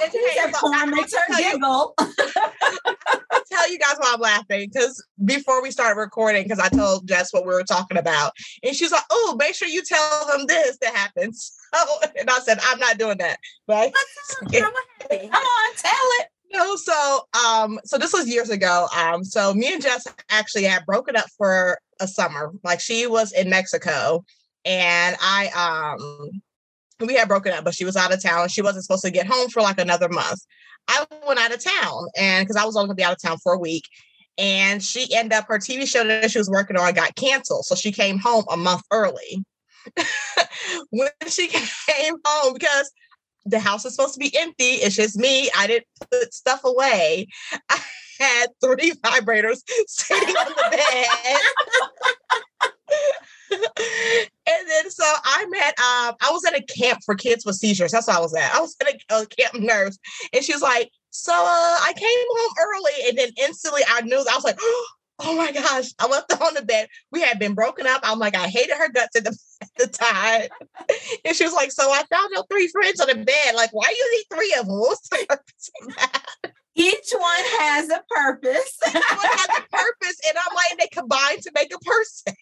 okay, 0.06 0.10
she 0.12 0.52
so 0.52 0.72
I- 0.72 0.86
makes 0.86 1.12
I'll 1.14 1.20
her 1.20 1.26
tell 1.28 1.40
you- 1.42 1.52
giggle. 1.52 1.94
Tell 3.50 3.70
you 3.70 3.78
guys 3.80 3.96
why 3.98 4.12
I'm 4.14 4.20
laughing 4.20 4.70
because 4.72 5.04
before 5.24 5.60
we 5.60 5.72
started 5.72 5.98
recording, 5.98 6.44
because 6.44 6.60
I 6.60 6.68
told 6.68 7.08
Jess 7.08 7.32
what 7.32 7.44
we 7.44 7.52
were 7.52 7.64
talking 7.64 7.96
about, 7.96 8.32
and 8.62 8.76
she's 8.76 8.92
like, 8.92 9.02
"Oh, 9.10 9.34
make 9.40 9.54
sure 9.56 9.66
you 9.66 9.82
tell 9.82 10.26
them 10.28 10.46
this 10.46 10.78
that 10.80 10.94
happens." 10.94 11.52
Oh, 11.72 12.00
and 12.18 12.28
I 12.28 12.38
said, 12.40 12.58
"I'm 12.64 12.78
not 12.80 12.98
doing 12.98 13.18
that." 13.18 13.38
Right? 13.68 13.92
Girl, 14.50 14.62
what 14.70 14.84
happened? 15.00 15.30
Come 15.32 15.42
on, 15.42 15.74
tell 15.76 15.92
it. 16.20 16.26
No, 16.52 16.74
so 16.76 17.20
um, 17.46 17.78
so 17.84 17.96
this 17.98 18.12
was 18.12 18.28
years 18.28 18.50
ago. 18.50 18.86
Um, 18.96 19.22
so 19.24 19.54
me 19.54 19.72
and 19.72 19.82
Jess 19.82 20.04
actually 20.30 20.64
had 20.64 20.84
broken 20.86 21.16
up 21.16 21.26
for 21.38 21.78
a 22.00 22.08
summer. 22.08 22.52
Like 22.64 22.80
she 22.80 23.06
was 23.06 23.32
in 23.32 23.50
Mexico, 23.50 24.24
and 24.64 25.16
I 25.20 25.96
um, 25.98 26.42
we 27.00 27.14
had 27.14 27.28
broken 27.28 27.52
up, 27.52 27.64
but 27.64 27.74
she 27.74 27.84
was 27.84 27.96
out 27.96 28.12
of 28.12 28.22
town. 28.22 28.48
She 28.48 28.62
wasn't 28.62 28.84
supposed 28.84 29.04
to 29.04 29.10
get 29.10 29.26
home 29.26 29.48
for 29.48 29.62
like 29.62 29.80
another 29.80 30.08
month. 30.08 30.40
I 30.88 31.04
went 31.26 31.40
out 31.40 31.52
of 31.52 31.62
town, 31.62 32.08
and 32.16 32.46
because 32.46 32.56
I 32.56 32.64
was 32.64 32.76
only 32.76 32.88
gonna 32.88 32.96
be 32.96 33.04
out 33.04 33.12
of 33.12 33.22
town 33.22 33.38
for 33.38 33.52
a 33.52 33.58
week, 33.58 33.84
and 34.38 34.82
she 34.82 35.14
ended 35.14 35.32
up 35.32 35.46
her 35.48 35.58
TV 35.58 35.86
show 35.86 36.04
that 36.04 36.30
she 36.30 36.38
was 36.38 36.50
working 36.50 36.76
on 36.76 36.94
got 36.94 37.14
canceled, 37.14 37.64
so 37.66 37.74
she 37.74 37.92
came 37.92 38.18
home 38.18 38.44
a 38.50 38.56
month 38.56 38.82
early. 38.90 39.44
when 40.90 41.08
she 41.28 41.48
came 41.48 42.14
home, 42.24 42.54
because 42.54 42.90
the 43.46 43.58
house 43.58 43.84
is 43.84 43.94
supposed 43.94 44.14
to 44.14 44.20
be 44.20 44.36
empty. 44.36 44.74
It's 44.74 44.96
just 44.96 45.16
me. 45.16 45.50
I 45.56 45.66
didn't 45.66 45.86
put 46.10 46.34
stuff 46.34 46.62
away. 46.64 47.26
I 47.68 47.80
had 48.18 48.46
three 48.62 48.92
vibrators 48.92 49.60
sitting 49.86 50.36
on 50.36 50.46
the 50.46 50.64
bed. 50.70 51.06
and 53.50 54.68
then 54.68 54.90
so 54.90 55.04
I'm 55.24 55.52
at 55.54 55.78
um 55.78 56.14
I 56.20 56.30
was 56.30 56.44
at 56.44 56.56
a 56.56 56.62
camp 56.62 57.00
for 57.04 57.14
kids 57.14 57.44
with 57.44 57.56
seizures. 57.56 57.92
That's 57.92 58.06
what 58.06 58.16
I 58.16 58.20
was 58.20 58.34
at. 58.34 58.54
I 58.54 58.60
was 58.60 58.76
at 58.80 58.88
a, 58.88 59.22
a 59.22 59.26
camp 59.26 59.54
nurse, 59.54 59.98
and 60.32 60.44
she 60.44 60.52
was 60.52 60.62
like, 60.62 60.90
"So 61.10 61.32
uh, 61.32 61.36
I 61.36 61.92
came 61.96 62.06
home 62.06 62.54
early," 62.60 63.08
and 63.08 63.18
then 63.18 63.30
instantly 63.38 63.82
I 63.88 64.02
knew. 64.02 64.18
I 64.18 64.34
was 64.34 64.44
like. 64.44 64.58
Oh 65.22 65.36
my 65.36 65.52
gosh, 65.52 65.90
I 65.98 66.06
left 66.08 66.32
her 66.32 66.38
on 66.46 66.54
the 66.54 66.62
bed. 66.62 66.88
We 67.12 67.20
had 67.20 67.38
been 67.38 67.52
broken 67.52 67.86
up. 67.86 68.00
I'm 68.04 68.18
like, 68.18 68.34
I 68.34 68.48
hated 68.48 68.74
her 68.78 68.90
guts 68.90 69.14
at 69.16 69.24
the, 69.24 69.38
at 69.60 69.68
the 69.76 69.86
time. 69.86 70.48
And 71.26 71.36
she 71.36 71.44
was 71.44 71.52
like, 71.52 71.72
So 71.72 71.90
I 71.90 72.02
found 72.10 72.30
your 72.32 72.46
three 72.50 72.68
friends 72.68 73.00
on 73.00 73.08
the 73.08 73.22
bed. 73.22 73.54
Like, 73.54 73.68
why 73.74 73.84
do 73.86 73.96
you 73.96 74.16
need 74.16 74.34
three 74.34 74.54
of 74.58 74.66
them? 74.66 74.78
What's 74.78 75.06
the 75.10 75.26
purpose 75.28 75.70
of 75.82 75.94
that? 75.96 76.24
Each 76.74 77.12
one 77.12 77.44
has 77.60 77.90
a 77.90 78.02
purpose. 78.08 78.78
What 78.82 78.94
has 78.94 79.58
a 79.58 79.62
purpose? 79.70 80.20
And 80.28 80.38
I'm 80.38 80.54
like, 80.54 80.78
they 80.78 80.88
combine 80.92 81.40
to 81.40 81.50
make 81.54 81.74
a 81.74 81.78
person. 81.78 82.34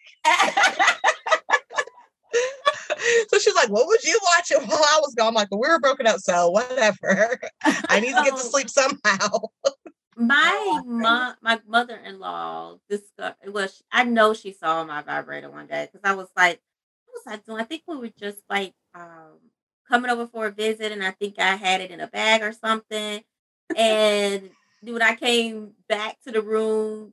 So 3.58 3.64
she's 3.64 3.70
like, 3.70 3.76
What 3.76 3.88
would 3.88 4.04
you 4.04 4.18
watching 4.36 4.58
while 4.68 4.78
I 4.78 5.00
was 5.00 5.14
gone? 5.14 5.28
I'm 5.28 5.34
like, 5.34 5.48
well, 5.50 5.60
we 5.60 5.68
were 5.68 5.80
broken 5.80 6.06
up, 6.06 6.20
so 6.20 6.50
whatever. 6.50 7.38
I 7.62 8.00
need 8.00 8.14
to 8.14 8.22
get 8.24 8.36
to 8.36 8.42
sleep 8.42 8.70
somehow. 8.70 9.28
My 10.16 10.80
my 10.88 11.02
mom, 11.02 11.34
my 11.42 11.60
mother-in-law 11.66 12.78
discovered. 12.90 13.36
Well, 13.52 13.68
she, 13.68 13.82
I 13.92 14.04
know 14.04 14.34
she 14.34 14.52
saw 14.52 14.84
my 14.84 15.02
vibrator 15.02 15.50
one 15.50 15.66
day 15.68 15.88
because 15.90 16.08
I 16.08 16.14
was 16.14 16.28
like, 16.36 16.60
"What 17.06 17.22
was 17.24 17.34
I 17.34 17.36
doing?" 17.46 17.60
I 17.60 17.64
think 17.64 17.82
we 17.86 17.96
were 17.96 18.10
just 18.18 18.38
like 18.50 18.74
um, 18.94 19.38
coming 19.88 20.10
over 20.10 20.26
for 20.26 20.46
a 20.46 20.50
visit, 20.50 20.90
and 20.90 21.04
I 21.04 21.12
think 21.12 21.38
I 21.38 21.54
had 21.54 21.80
it 21.80 21.92
in 21.92 22.00
a 22.00 22.08
bag 22.08 22.42
or 22.42 22.52
something. 22.52 23.22
And 23.76 24.50
when 24.82 25.02
I 25.02 25.14
came 25.14 25.72
back 25.88 26.16
to 26.26 26.32
the 26.32 26.42
room, 26.42 27.12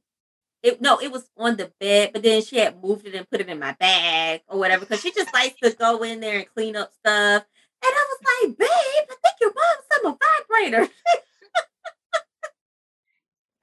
it 0.65 0.81
no, 0.81 0.97
it 0.97 1.11
was 1.11 1.29
on 1.37 1.57
the 1.57 1.71
bed, 1.79 2.09
but 2.11 2.23
then 2.23 2.41
she 2.41 2.57
had 2.57 2.81
moved 2.81 3.05
it 3.05 3.13
and 3.13 3.29
put 3.29 3.39
it 3.39 3.49
in 3.49 3.59
my 3.59 3.73
bag 3.73 4.41
or 4.47 4.57
whatever 4.57 4.83
because 4.83 5.01
she 5.01 5.11
just 5.11 5.31
likes 5.33 5.55
to 5.61 5.71
go 5.71 6.01
in 6.01 6.19
there 6.19 6.39
and 6.39 6.49
clean 6.53 6.75
up 6.75 6.91
stuff. 6.93 7.43
And 7.83 7.93
I 7.93 8.07
was 8.09 8.47
like, 8.47 8.57
"Babe, 8.57 8.67
I 8.67 9.15
think 9.23 9.35
your 9.39 9.53
mom 9.53 9.77
sent 9.91 10.05
a 10.05 10.17
vibrator." 10.49 10.91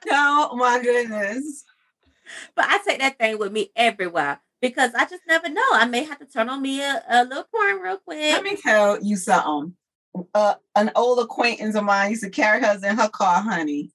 oh 0.13 0.57
my 0.57 0.81
goodness. 0.81 1.65
But 2.55 2.67
I 2.69 2.79
take 2.87 3.01
that 3.01 3.19
thing 3.19 3.37
with 3.37 3.51
me 3.51 3.73
everywhere 3.75 4.41
because 4.61 4.95
I 4.95 5.05
just 5.05 5.23
never 5.27 5.49
know. 5.49 5.61
I 5.73 5.87
may 5.87 6.05
have 6.05 6.21
to 6.21 6.27
turn 6.27 6.49
on 6.49 6.63
me 6.63 6.81
a, 6.83 7.03
a 7.09 7.25
little 7.25 7.45
porn 7.53 7.81
real 7.81 7.99
quick. 7.99 8.33
Let 8.33 8.45
me 8.45 8.57
tell 8.57 9.03
you 9.03 9.17
something. 9.17 9.75
Uh, 10.35 10.55
an 10.77 10.93
old 10.95 11.19
acquaintance 11.19 11.75
of 11.75 11.83
mine 11.83 12.11
used 12.11 12.23
to 12.23 12.31
carry 12.31 12.63
hers 12.63 12.85
in 12.85 12.97
her 12.97 13.09
car, 13.09 13.43
honey, 13.43 13.91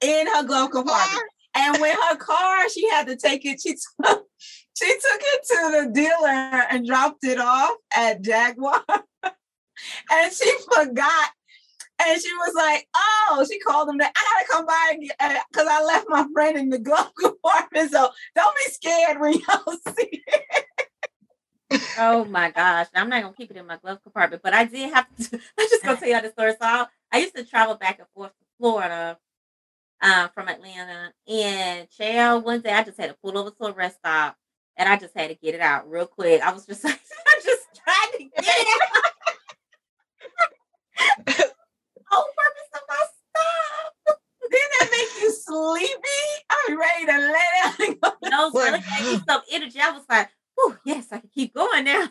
in 0.00 0.26
her 0.28 0.44
glove 0.44 0.70
compartment. 0.70 1.24
And 1.54 1.80
when 1.80 1.94
her 1.94 2.16
car, 2.16 2.68
she 2.68 2.88
had 2.88 3.06
to 3.08 3.16
take 3.16 3.44
it. 3.44 3.60
She 3.60 3.74
took, 3.74 4.26
she 4.76 4.86
took 4.86 5.20
it 5.20 5.46
to 5.46 5.82
the 5.82 5.92
dealer 5.92 6.66
and 6.70 6.86
dropped 6.86 7.24
it 7.24 7.38
off 7.38 7.76
at 7.94 8.22
Jaguar, 8.22 8.84
and 10.10 10.32
she 10.32 10.50
forgot. 10.72 11.30
And 12.02 12.20
she 12.20 12.32
was 12.32 12.54
like, 12.54 12.88
"Oh," 12.96 13.44
she 13.50 13.58
called 13.58 13.88
them. 13.88 13.98
That 13.98 14.12
I 14.16 14.44
gotta 14.46 14.52
come 14.52 14.66
by 14.66 14.96
because 15.50 15.66
uh, 15.66 15.70
I 15.70 15.84
left 15.84 16.06
my 16.08 16.26
friend 16.32 16.56
in 16.56 16.70
the 16.70 16.78
glove 16.78 17.10
compartment. 17.20 17.90
So 17.90 18.08
don't 18.34 18.56
be 18.56 18.72
scared 18.72 19.20
when 19.20 19.34
y'all 19.34 19.76
see 19.98 20.22
it. 20.26 20.64
oh 21.98 22.24
my 22.24 22.50
gosh. 22.52 22.86
I'm 22.94 23.10
not 23.10 23.22
gonna 23.22 23.34
keep 23.34 23.50
it 23.50 23.58
in 23.58 23.66
my 23.66 23.76
glove 23.76 24.02
compartment, 24.02 24.42
but 24.42 24.54
I 24.54 24.64
did 24.64 24.94
have 24.94 25.06
to 25.14 25.40
I'm 25.58 25.68
just 25.68 25.84
gonna 25.84 26.00
tell 26.00 26.08
you 26.08 26.22
the 26.22 26.30
story. 26.30 26.52
So 26.52 26.58
I, 26.62 26.86
I 27.12 27.18
used 27.18 27.36
to 27.36 27.44
travel 27.44 27.74
back 27.74 27.98
and 27.98 28.08
forth 28.14 28.30
to 28.30 28.44
Florida 28.58 29.18
uh, 30.02 30.28
from 30.28 30.48
Atlanta. 30.48 31.12
And 31.28 31.88
child, 31.90 32.44
one 32.44 32.60
day 32.60 32.72
I 32.72 32.82
just 32.82 32.98
had 32.98 33.10
to 33.10 33.16
pull 33.22 33.36
over 33.38 33.50
to 33.50 33.64
a 33.64 33.72
rest 33.72 33.98
stop 33.98 34.36
and 34.76 34.88
I 34.88 34.96
just 34.96 35.16
had 35.16 35.28
to 35.28 35.34
get 35.34 35.54
it 35.54 35.60
out 35.60 35.88
real 35.90 36.06
quick. 36.06 36.40
I 36.42 36.52
was 36.52 36.66
just 36.66 36.82
like 36.86 36.98
I 37.28 37.40
just 37.44 37.66
tried 37.76 38.10
to 38.16 38.24
get 38.24 38.32
it 38.36 38.80
out. 38.82 39.12
Whole 42.10 42.26
purpose 42.36 42.70
of 42.74 42.80
my 42.88 42.96
stuff. 42.96 44.16
Didn't 44.50 44.72
that 44.80 44.88
make 44.90 45.22
you 45.22 45.30
sleepy? 45.30 46.22
I'm 46.50 46.78
ready 46.78 47.06
to 47.06 47.18
let 47.32 47.80
it 47.80 48.00
go. 48.02 48.10
No, 48.24 48.50
really 48.50 48.80
gave 48.80 49.12
me 49.12 49.20
some 49.28 49.42
energy. 49.52 49.80
I 49.80 49.90
was 49.92 50.02
like, 50.08 50.28
oh 50.58 50.76
yes, 50.84 51.08
I 51.12 51.18
can 51.18 51.30
keep 51.32 51.54
going 51.54 51.84
now. 51.84 52.08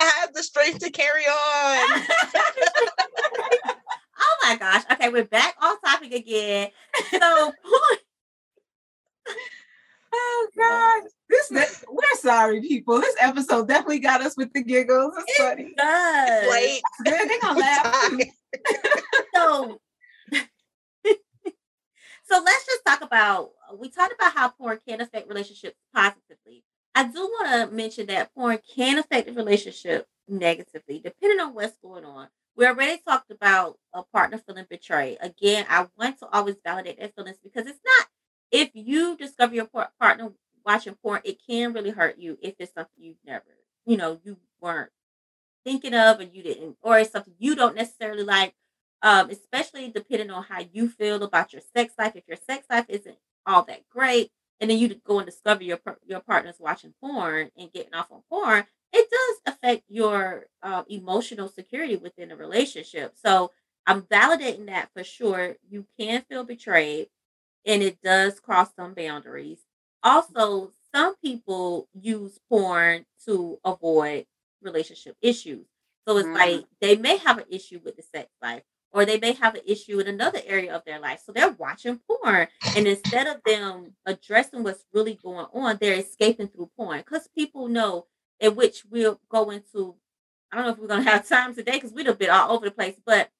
I 0.00 0.12
have 0.20 0.34
the 0.34 0.42
strength 0.42 0.80
to 0.80 0.90
carry 0.90 1.24
on. 1.24 2.02
Oh 4.18 4.36
my 4.44 4.56
gosh. 4.56 4.84
Okay, 4.92 5.08
we're 5.08 5.24
back 5.24 5.54
on 5.62 5.80
topic 5.80 6.12
again. 6.12 6.70
So 7.10 7.18
porn. 7.20 7.98
Oh, 9.28 9.34
oh 10.14 10.48
God. 10.56 11.10
This 11.28 11.84
we're 11.88 12.02
sorry, 12.16 12.60
people. 12.60 13.00
This 13.00 13.14
episode 13.20 13.68
definitely 13.68 13.98
got 14.00 14.22
us 14.22 14.36
with 14.36 14.52
the 14.52 14.62
giggles. 14.62 15.12
It's 15.18 15.38
funny. 15.38 15.74
does. 15.76 16.50
Late. 16.50 16.82
Good, 17.04 17.14
they're 17.28 17.40
gonna 17.40 17.60
laugh. 17.60 18.12
So, 19.34 19.78
so 22.24 22.42
let's 22.44 22.66
just 22.66 22.84
talk 22.86 23.02
about. 23.02 23.50
We 23.78 23.90
talked 23.90 24.14
about 24.14 24.32
how 24.32 24.48
porn 24.48 24.78
can 24.86 25.00
affect 25.00 25.28
relationships 25.28 25.76
positively. 25.94 26.64
I 26.94 27.04
do 27.04 27.20
want 27.20 27.70
to 27.70 27.76
mention 27.76 28.06
that 28.06 28.34
porn 28.34 28.58
can 28.74 28.98
affect 28.98 29.26
the 29.26 29.34
relationship 29.34 30.06
negatively, 30.26 31.00
depending 31.04 31.40
on 31.40 31.54
what's 31.54 31.76
going 31.78 32.04
on. 32.04 32.28
We 32.58 32.66
already 32.66 33.00
talked 33.06 33.30
about 33.30 33.78
a 33.94 34.02
partner 34.02 34.36
feeling 34.44 34.66
betrayed. 34.68 35.18
Again, 35.20 35.64
I 35.68 35.86
want 35.96 36.18
to 36.18 36.26
always 36.32 36.56
validate 36.64 36.98
their 36.98 37.08
feelings 37.10 37.38
because 37.40 37.68
it's 37.68 37.78
not 37.86 38.08
if 38.50 38.70
you 38.74 39.16
discover 39.16 39.54
your 39.54 39.68
partner 40.00 40.32
watching 40.66 40.96
porn, 40.96 41.20
it 41.24 41.38
can 41.48 41.72
really 41.72 41.90
hurt 41.90 42.18
you 42.18 42.36
if 42.42 42.56
it's 42.58 42.74
something 42.74 42.92
you've 42.98 43.16
never, 43.24 43.44
you 43.86 43.96
know, 43.96 44.18
you 44.24 44.38
weren't 44.60 44.90
thinking 45.64 45.94
of 45.94 46.18
and 46.18 46.34
you 46.34 46.42
didn't, 46.42 46.76
or 46.82 46.98
it's 46.98 47.12
something 47.12 47.34
you 47.38 47.54
don't 47.54 47.76
necessarily 47.76 48.24
like. 48.24 48.54
Um, 49.02 49.30
especially 49.30 49.90
depending 49.90 50.30
on 50.30 50.42
how 50.42 50.60
you 50.72 50.88
feel 50.88 51.22
about 51.22 51.52
your 51.52 51.62
sex 51.76 51.94
life. 51.96 52.16
If 52.16 52.26
your 52.26 52.38
sex 52.48 52.66
life 52.68 52.86
isn't 52.88 53.18
all 53.46 53.62
that 53.64 53.88
great, 53.88 54.32
and 54.60 54.68
then 54.68 54.78
you 54.78 54.92
go 55.06 55.20
and 55.20 55.26
discover 55.26 55.62
your 55.62 55.78
your 56.04 56.18
partner's 56.18 56.58
watching 56.58 56.94
porn 57.00 57.52
and 57.56 57.72
getting 57.72 57.94
off 57.94 58.10
on 58.10 58.22
porn, 58.28 58.64
it 58.92 59.08
does 59.10 59.54
affect 59.54 59.84
your 59.88 60.46
uh, 60.62 60.84
emotional 60.88 61.48
security 61.48 61.96
within 61.96 62.30
a 62.30 62.36
relationship. 62.36 63.14
So 63.22 63.50
I'm 63.86 64.02
validating 64.02 64.66
that 64.66 64.90
for 64.94 65.04
sure. 65.04 65.56
You 65.70 65.86
can 65.98 66.22
feel 66.28 66.44
betrayed, 66.44 67.08
and 67.66 67.82
it 67.82 68.00
does 68.02 68.40
cross 68.40 68.70
some 68.76 68.94
boundaries. 68.94 69.60
Also, 70.02 70.72
some 70.94 71.16
people 71.16 71.88
use 71.92 72.38
porn 72.48 73.04
to 73.26 73.58
avoid 73.64 74.26
relationship 74.62 75.16
issues. 75.20 75.66
So 76.06 76.16
it's 76.16 76.28
Mm. 76.28 76.34
like 76.34 76.66
they 76.80 76.96
may 76.96 77.16
have 77.18 77.38
an 77.38 77.44
issue 77.50 77.80
with 77.84 77.96
the 77.96 78.02
sex 78.02 78.30
life, 78.40 78.62
or 78.92 79.04
they 79.04 79.18
may 79.18 79.32
have 79.32 79.54
an 79.54 79.62
issue 79.66 79.98
in 80.00 80.06
another 80.08 80.40
area 80.46 80.74
of 80.74 80.84
their 80.84 80.98
life. 80.98 81.20
So 81.24 81.32
they're 81.32 81.50
watching 81.52 81.98
porn. 82.00 82.48
And 82.74 82.86
instead 82.86 83.26
of 83.26 83.42
them 83.44 83.96
addressing 84.06 84.62
what's 84.62 84.84
really 84.92 85.14
going 85.14 85.46
on, 85.52 85.78
they're 85.80 85.98
escaping 85.98 86.48
through 86.48 86.70
porn. 86.76 86.98
Because 87.00 87.28
people 87.28 87.68
know 87.68 88.06
in 88.40 88.54
which 88.54 88.84
we'll 88.90 89.20
go 89.28 89.50
into, 89.50 89.96
I 90.52 90.56
don't 90.56 90.66
know 90.66 90.72
if 90.72 90.78
we're 90.78 90.86
gonna 90.86 91.02
have 91.02 91.28
time 91.28 91.54
today 91.54 91.72
because 91.72 91.92
we're 91.92 92.10
a 92.10 92.14
bit 92.14 92.30
all 92.30 92.52
over 92.52 92.64
the 92.64 92.70
place, 92.70 92.96
but 93.04 93.30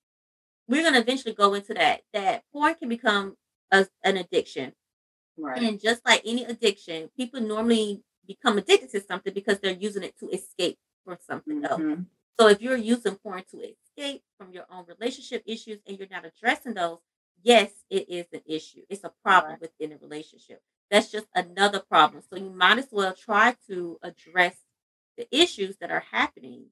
we're 0.69 0.83
gonna 0.83 1.01
eventually 1.01 1.35
go 1.35 1.55
into 1.55 1.75
that. 1.75 2.03
That 2.13 2.45
porn 2.53 2.75
can 2.75 2.89
become 2.89 3.37
a, 3.71 3.87
an 4.05 4.17
addiction. 4.17 4.73
Right. 5.37 5.63
And 5.63 5.81
just 5.81 6.05
like 6.05 6.23
any 6.25 6.45
addiction, 6.45 7.11
people 7.17 7.41
normally 7.41 8.03
become 8.27 8.59
addicted 8.59 8.91
to 8.91 9.01
something 9.01 9.33
because 9.33 9.59
they're 9.61 9.73
using 9.73 10.03
it 10.03 10.19
to 10.19 10.29
escape 10.31 10.79
from 11.05 11.17
something 11.27 11.65
else. 11.65 11.81
Mhm. 11.81 12.07
So 12.39 12.49
if 12.49 12.61
you're 12.61 12.77
using 12.77 13.17
porn 13.17 13.43
to 13.51 13.59
escape 13.63 14.23
from 14.37 14.53
your 14.53 14.65
own 14.71 14.85
relationship 14.87 15.43
issues 15.47 15.79
and 15.87 15.99
you're 15.99 16.09
not 16.11 16.25
addressing 16.25 16.75
those, 16.75 16.99
yes, 17.43 17.71
it 17.89 18.09
is 18.09 18.27
an 18.33 18.43
issue. 18.47 18.83
It's 18.89 19.05
a 19.05 19.13
problem 19.25 19.53
Right. 19.53 19.61
within 19.63 19.93
a 19.93 19.99
relationship. 19.99 20.61
That's 20.91 21.11
just 21.11 21.27
another 21.35 21.81
problem. 21.81 22.23
So 22.29 22.37
you 22.37 22.51
might 22.51 22.79
as 22.79 22.89
well 22.91 23.15
try 23.15 23.57
to 23.69 23.99
address 24.03 24.57
the 25.19 25.27
issues 25.37 25.77
that 25.81 25.91
are 25.91 26.05
happening 26.11 26.67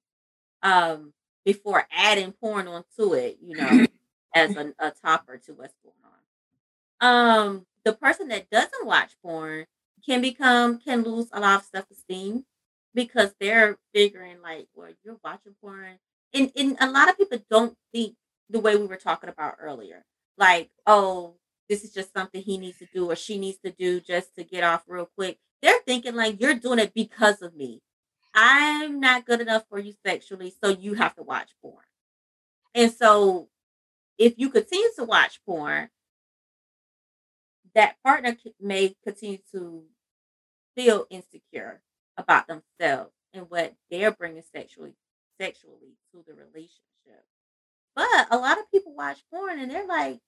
um, 0.63 1.13
before 1.45 1.87
adding 1.93 2.33
porn 2.33 2.67
onto 2.69 3.15
it, 3.15 3.39
you 3.43 3.57
know, 3.57 3.87
as 4.35 4.57
a, 4.57 4.73
a 4.79 4.93
topper 5.05 5.37
to 5.39 5.53
what's 5.53 5.75
going 5.83 5.95
on. 6.05 7.47
Um, 7.49 7.67
the 7.85 7.93
person 7.93 8.29
that 8.29 8.49
doesn't 8.51 8.87
watch 8.87 9.13
porn 9.23 9.67
can 10.05 10.21
become 10.21 10.79
can 10.79 11.03
lose 11.03 11.29
a 11.33 11.41
lot 11.41 11.61
of 11.61 11.67
self-esteem 11.67 12.45
because 12.95 13.35
they're 13.39 13.77
figuring 13.95 14.41
like, 14.43 14.69
well, 14.75 14.91
you're 15.05 15.19
watching 15.23 15.55
porn. 15.61 15.99
And 16.33 16.51
and 16.57 16.77
a 16.81 16.91
lot 16.91 17.09
of 17.09 17.19
people 17.19 17.39
don't 17.51 17.77
think 17.93 18.15
the 18.49 18.61
way 18.61 18.77
we 18.77 18.87
were 18.87 18.97
talking 18.97 19.29
about 19.29 19.57
earlier. 19.61 20.05
Like, 20.39 20.71
oh, 20.87 21.35
this 21.69 21.85
is 21.85 21.93
just 21.93 22.13
something 22.13 22.43
he 22.43 22.59
needs 22.59 22.79
to 22.79 22.87
do 22.93 23.11
or 23.11 23.17
she 23.17 23.39
needs 23.39 23.59
to 23.65 23.71
do 23.71 24.01
just 24.01 24.35
to 24.37 24.45
get 24.45 24.65
off 24.65 24.85
real 24.87 25.09
quick. 25.17 25.39
They're 25.63 25.81
thinking 25.87 26.15
like 26.15 26.41
you're 26.41 26.55
doing 26.55 26.79
it 26.79 26.95
because 26.95 27.43
of 27.43 27.55
me. 27.55 27.81
I'm 28.37 29.01
not 29.01 29.25
good 29.25 29.41
enough 29.41 29.65
for 29.71 29.79
you 29.79 29.95
sexually, 30.05 30.55
so 30.63 30.69
you 30.69 30.93
have 30.95 31.17
to 31.17 31.23
watch 31.23 31.49
porn. 31.63 31.83
And 32.75 32.93
so 32.93 33.49
if 34.19 34.35
you 34.37 34.51
continue 34.51 34.91
to 34.97 35.05
watch 35.05 35.41
porn, 35.47 35.89
that 37.75 37.97
partner 38.05 38.37
may 38.61 38.95
continue 39.03 39.39
to 39.53 39.85
feel 40.77 41.07
insecure 41.09 41.81
about 42.19 42.47
themselves 42.47 43.13
and 43.33 43.51
what 43.51 43.75
they're 43.91 44.13
bringing 44.13 44.43
sexually 44.55 44.93
sexually 45.41 45.97
to 46.13 46.23
the 46.27 46.35
relationship. 46.35 47.25
But 47.95 48.29
a 48.31 48.37
lot 48.37 48.59
of 48.59 48.71
people 48.71 48.95
watch 48.95 49.19
porn 49.31 49.59
and 49.59 49.71
they're 49.71 49.87
like, 49.87 50.21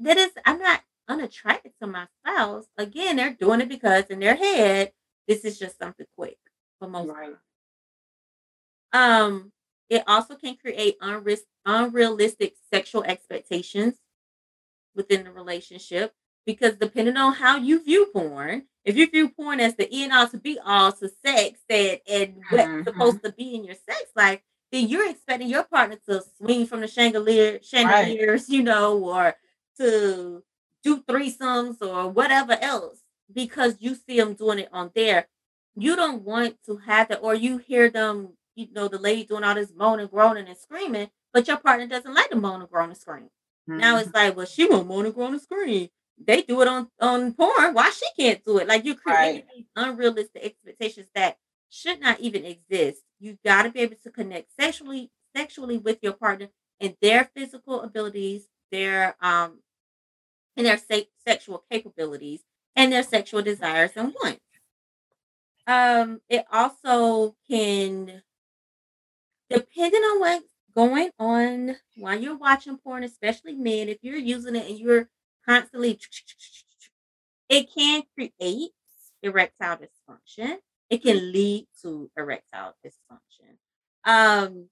that 0.00 0.16
is, 0.16 0.32
I'm 0.44 0.58
not 0.58 0.82
unattracted 1.08 1.72
to 1.80 1.86
my 1.86 2.06
spouse. 2.20 2.66
Again, 2.78 3.16
they're 3.16 3.36
doing 3.38 3.60
it 3.60 3.68
because 3.68 4.04
in 4.04 4.20
their 4.20 4.36
head, 4.36 4.92
this 5.28 5.44
is 5.44 5.58
just 5.58 5.78
something 5.78 6.06
quick 6.16 6.38
for 6.78 6.88
most 6.88 7.08
Right. 7.08 7.34
um, 8.92 9.52
it 9.88 10.02
also 10.06 10.34
can 10.36 10.56
create 10.56 10.98
unris- 11.00 11.40
unrealistic 11.64 12.54
sexual 12.72 13.02
expectations 13.04 13.94
within 14.94 15.24
the 15.24 15.30
relationship 15.32 16.12
because 16.44 16.76
depending 16.76 17.16
on 17.16 17.34
how 17.34 17.56
you 17.56 17.82
view 17.82 18.06
porn, 18.12 18.66
if 18.84 18.96
you 18.96 19.08
view 19.10 19.28
porn 19.28 19.60
as 19.60 19.74
the 19.74 19.88
end 19.92 20.12
all 20.12 20.28
to 20.28 20.38
be 20.38 20.58
all 20.64 20.92
to 20.92 21.08
sex 21.24 21.60
and, 21.68 22.00
and 22.08 22.36
what's 22.50 22.68
Mhm. 22.68 22.84
supposed 22.84 23.22
to 23.24 23.32
be 23.32 23.54
in 23.54 23.64
your 23.64 23.74
sex 23.74 24.10
life, 24.14 24.40
then 24.72 24.88
you're 24.88 25.08
expecting 25.08 25.48
your 25.48 25.64
partner 25.64 25.96
to 26.08 26.22
swing 26.38 26.66
from 26.66 26.80
the 26.80 26.88
chandelier 26.88 27.60
chandeliers, 27.62 28.48
you 28.48 28.62
know, 28.62 28.98
or 29.04 29.36
to 29.78 30.42
do 30.82 31.02
threesomes 31.02 31.76
or 31.82 32.08
whatever 32.08 32.52
else 32.60 33.02
because 33.32 33.76
you 33.80 33.94
see 33.94 34.16
them 34.18 34.34
doing 34.34 34.60
it 34.60 34.68
on 34.72 34.90
there. 34.94 35.28
You 35.76 35.96
don't 35.96 36.22
want 36.22 36.56
to 36.66 36.78
have 36.78 37.08
that, 37.08 37.18
or 37.20 37.34
you 37.34 37.58
hear 37.58 37.90
them, 37.90 38.36
you 38.54 38.68
know, 38.72 38.88
the 38.88 38.98
lady 38.98 39.24
doing 39.24 39.44
all 39.44 39.54
this 39.54 39.72
moaning, 39.74 40.06
groaning, 40.08 40.48
and 40.48 40.56
screaming, 40.56 41.10
but 41.32 41.46
your 41.48 41.58
partner 41.58 41.86
doesn't 41.86 42.14
like 42.14 42.30
the 42.30 42.36
moan 42.36 42.62
and 42.62 42.70
groan 42.70 42.88
and 42.90 42.98
scream. 42.98 43.28
Now 43.76 43.96
Mhm. 43.96 44.00
it's 44.02 44.14
like, 44.14 44.36
well, 44.36 44.46
she 44.46 44.66
won't 44.66 44.88
moan 44.88 45.04
and 45.06 45.14
groan 45.14 45.34
and 45.34 45.42
scream. 45.42 45.90
They 46.18 46.42
do 46.42 46.62
it 46.62 46.68
on 46.68 46.90
on 47.00 47.34
porn. 47.34 47.74
Why 47.74 47.90
she 47.90 48.06
can't 48.18 48.42
do 48.44 48.58
it? 48.58 48.66
Like 48.68 48.84
you 48.86 48.94
create 48.94 49.16
Right. 49.44 49.48
these 49.54 49.66
unrealistic 49.76 50.42
expectations 50.44 51.08
that 51.14 51.38
should 51.68 52.00
not 52.00 52.20
even 52.20 52.44
exist. 52.46 53.02
You 53.18 53.38
got 53.44 53.64
to 53.64 53.70
be 53.70 53.80
able 53.80 53.96
to 53.96 54.10
connect 54.10 54.52
sexually 54.58 55.10
sexually 55.36 55.76
with 55.76 55.98
your 56.02 56.14
partner 56.14 56.48
and 56.80 56.96
their 57.02 57.24
physical 57.34 57.82
abilities, 57.82 58.48
their 58.70 59.16
um, 59.20 59.62
and 60.56 60.66
their 60.66 60.78
se- 60.78 61.10
sexual 61.26 61.64
capabilities, 61.70 62.42
and 62.74 62.92
their 62.92 63.02
sexual 63.02 63.42
desires 63.42 63.92
and 63.96 64.14
wants. 64.22 64.40
Um, 65.66 66.20
it 66.28 66.44
also 66.52 67.34
can, 67.50 68.22
depending 69.50 70.00
on 70.00 70.20
what's 70.20 70.46
going 70.76 71.10
on 71.18 71.76
while 71.96 72.20
you're 72.20 72.36
watching 72.36 72.78
porn, 72.78 73.02
especially 73.02 73.54
men, 73.54 73.88
if 73.88 73.98
you're 74.02 74.16
using 74.16 74.54
it 74.54 74.68
and 74.68 74.78
you're 74.78 75.08
constantly, 75.46 75.98
it 77.48 77.68
can 77.74 78.02
create 78.14 78.70
erectile 79.22 79.78
dysfunction. 79.78 80.58
It 80.88 81.02
can 81.02 81.32
lead 81.32 81.66
to 81.82 82.10
erectile 82.16 82.74
dysfunction. 82.84 83.56
Um, 84.04 84.68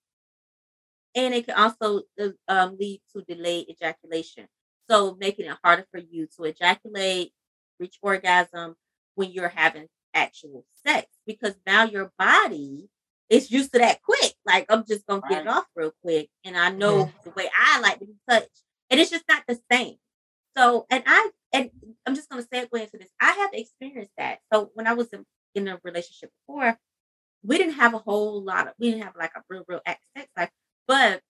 and 1.15 1.35
it 1.35 1.47
can 1.47 1.57
also 1.57 2.03
uh, 2.21 2.31
um, 2.49 2.77
lead 2.79 3.01
to 3.13 3.23
delayed 3.23 3.69
ejaculation. 3.69 4.47
So 4.91 5.17
making 5.19 5.47
it 5.47 5.57
harder 5.65 5.87
for 5.91 5.99
you 5.99 6.29
to 6.37 6.45
ejaculate, 6.45 7.33
reach 7.81 7.99
orgasm 8.03 8.77
when 9.15 9.31
you're 9.31 9.49
having 9.49 9.89
actual 10.15 10.65
sex 10.87 11.07
because 11.27 11.55
now 11.67 11.85
your 11.85 12.13
body 12.19 12.89
is 13.31 13.51
used 13.51 13.73
to 13.73 13.79
that 13.79 14.03
quick. 14.03 14.35
Like 14.47 14.67
I'm 14.69 14.85
just 14.87 15.07
gonna 15.07 15.23
get 15.29 15.43
it 15.43 15.49
off 15.49 15.67
real 15.75 15.93
quick, 16.03 16.29
and 16.45 16.57
I 16.57 16.71
know 16.71 17.11
the 17.25 17.31
way 17.31 17.49
I 17.59 17.81
like 17.81 17.99
to 18.01 18.07
be 18.07 18.15
touched, 18.29 18.63
and 18.91 19.01
it's 19.01 19.11
just 19.11 19.25
not 19.29 19.45
the 19.47 19.59
same. 19.71 19.97
So, 20.57 20.87
and 20.91 21.03
I 21.07 21.31
and 21.53 21.71
I'm 22.07 22.15
just 22.15 22.29
gonna 22.29 22.43
segue 22.43 22.69
into 22.73 22.99
this. 22.99 23.11
I 23.21 23.33
have 23.33 23.51
experienced 23.53 24.13
that. 24.19 24.39
So 24.53 24.71
when 24.75 24.87
I 24.87 24.95
was 24.95 25.09
in, 25.13 25.25
in 25.55 25.69
a 25.69 25.81
relationship 25.83 26.31
before, 26.47 26.79
we 27.43 27.59
didn't 27.59 27.75
have 27.75 27.95
a 27.95 27.99
whole 27.99 28.43
lot 28.43 28.69
of 28.69 28.75
we 28.79 28.91
didn't 28.91 29.05
have 29.05 29.17
like 29.17 29.33
a 29.37 29.43
real 29.49 29.65
real 29.69 29.81
active 29.87 30.09
sex 30.17 30.29
life, 30.37 30.51
but 30.87 31.21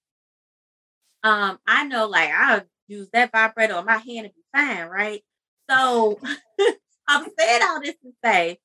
um 1.22 1.58
I 1.66 1.84
know 1.84 2.06
like 2.06 2.30
I'll 2.30 2.62
use 2.88 3.08
that 3.12 3.32
vibrator 3.32 3.74
on 3.74 3.86
my 3.86 3.96
hand 3.96 4.26
and 4.26 4.34
be 4.34 4.42
fine, 4.52 4.86
right? 4.88 5.22
So 5.70 6.18
I'm 7.08 7.28
saying 7.38 7.62
all 7.62 7.80
this 7.80 7.96
to 8.04 8.12
say 8.22 8.58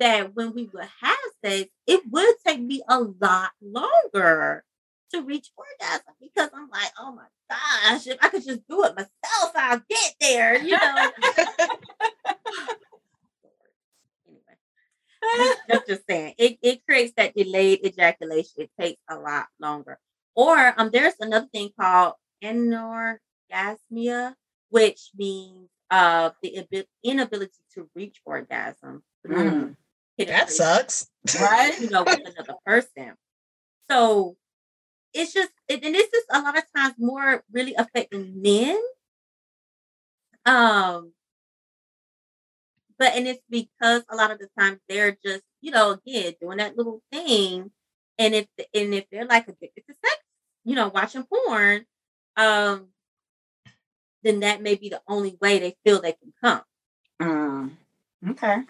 that 0.00 0.34
when 0.34 0.54
we 0.54 0.68
would 0.72 0.88
have 1.00 1.16
sex, 1.44 1.70
it 1.86 2.02
would 2.10 2.34
take 2.46 2.60
me 2.60 2.82
a 2.88 3.00
lot 3.00 3.50
longer 3.62 4.64
to 5.12 5.22
reach 5.22 5.50
orgasm 5.56 6.14
because 6.20 6.50
I'm 6.54 6.68
like, 6.70 6.90
oh 6.98 7.12
my 7.12 7.26
gosh, 7.50 8.06
if 8.06 8.18
I 8.20 8.28
could 8.28 8.44
just 8.44 8.66
do 8.68 8.84
it 8.84 8.96
myself, 8.96 9.52
I'll 9.54 9.82
get 9.88 10.14
there, 10.20 10.62
you 10.62 10.72
know. 10.72 11.10
anyway, 14.26 15.82
just, 15.86 16.06
saying, 16.08 16.34
it, 16.38 16.58
it 16.62 16.84
creates 16.86 17.12
that 17.16 17.34
delayed 17.34 17.84
ejaculation. 17.84 18.62
It 18.62 18.70
takes 18.80 19.00
a 19.08 19.16
lot 19.16 19.46
longer. 19.60 19.98
Or 20.34 20.74
um, 20.76 20.90
there's 20.92 21.14
another 21.20 21.46
thing 21.52 21.70
called 21.78 22.14
anorgasmia, 22.42 24.34
which 24.70 25.10
means 25.16 25.68
uh 25.90 26.30
the 26.42 26.60
abi- 26.60 26.88
inability 27.04 27.60
to 27.74 27.90
reach 27.94 28.18
orgasm 28.24 29.02
Mm. 29.26 29.76
That 30.18 30.50
sucks. 30.50 31.08
Right? 31.40 31.78
you 31.80 31.90
know, 31.90 32.04
with 32.04 32.20
another 32.24 32.54
person. 32.64 33.14
So 33.90 34.36
it's 35.12 35.32
just, 35.32 35.50
and 35.68 35.82
this 35.82 36.08
is 36.12 36.24
a 36.30 36.40
lot 36.40 36.56
of 36.56 36.64
times 36.74 36.94
more 36.98 37.42
really 37.52 37.74
affecting 37.74 38.40
men. 38.42 38.78
Um, 40.46 41.12
but 42.98 43.14
and 43.14 43.26
it's 43.26 43.42
because 43.50 44.04
a 44.08 44.16
lot 44.16 44.30
of 44.30 44.38
the 44.38 44.48
times 44.58 44.78
they're 44.88 45.16
just, 45.24 45.42
you 45.60 45.70
know, 45.70 45.92
again 45.92 46.34
doing 46.40 46.58
that 46.58 46.76
little 46.76 47.02
thing, 47.10 47.70
and 48.18 48.34
if 48.34 48.46
and 48.74 48.94
if 48.94 49.06
they're 49.10 49.24
like 49.24 49.48
addicted 49.48 49.84
to 49.88 49.94
sex, 49.94 50.16
you 50.64 50.74
know, 50.74 50.88
watching 50.88 51.24
porn, 51.24 51.86
um, 52.36 52.88
then 54.22 54.40
that 54.40 54.62
may 54.62 54.74
be 54.74 54.88
the 54.88 55.02
only 55.08 55.36
way 55.40 55.58
they 55.58 55.76
feel 55.84 56.00
they 56.00 56.12
can 56.12 56.32
come. 56.42 56.62
Mm. 57.20 57.70
Okay. 58.30 58.62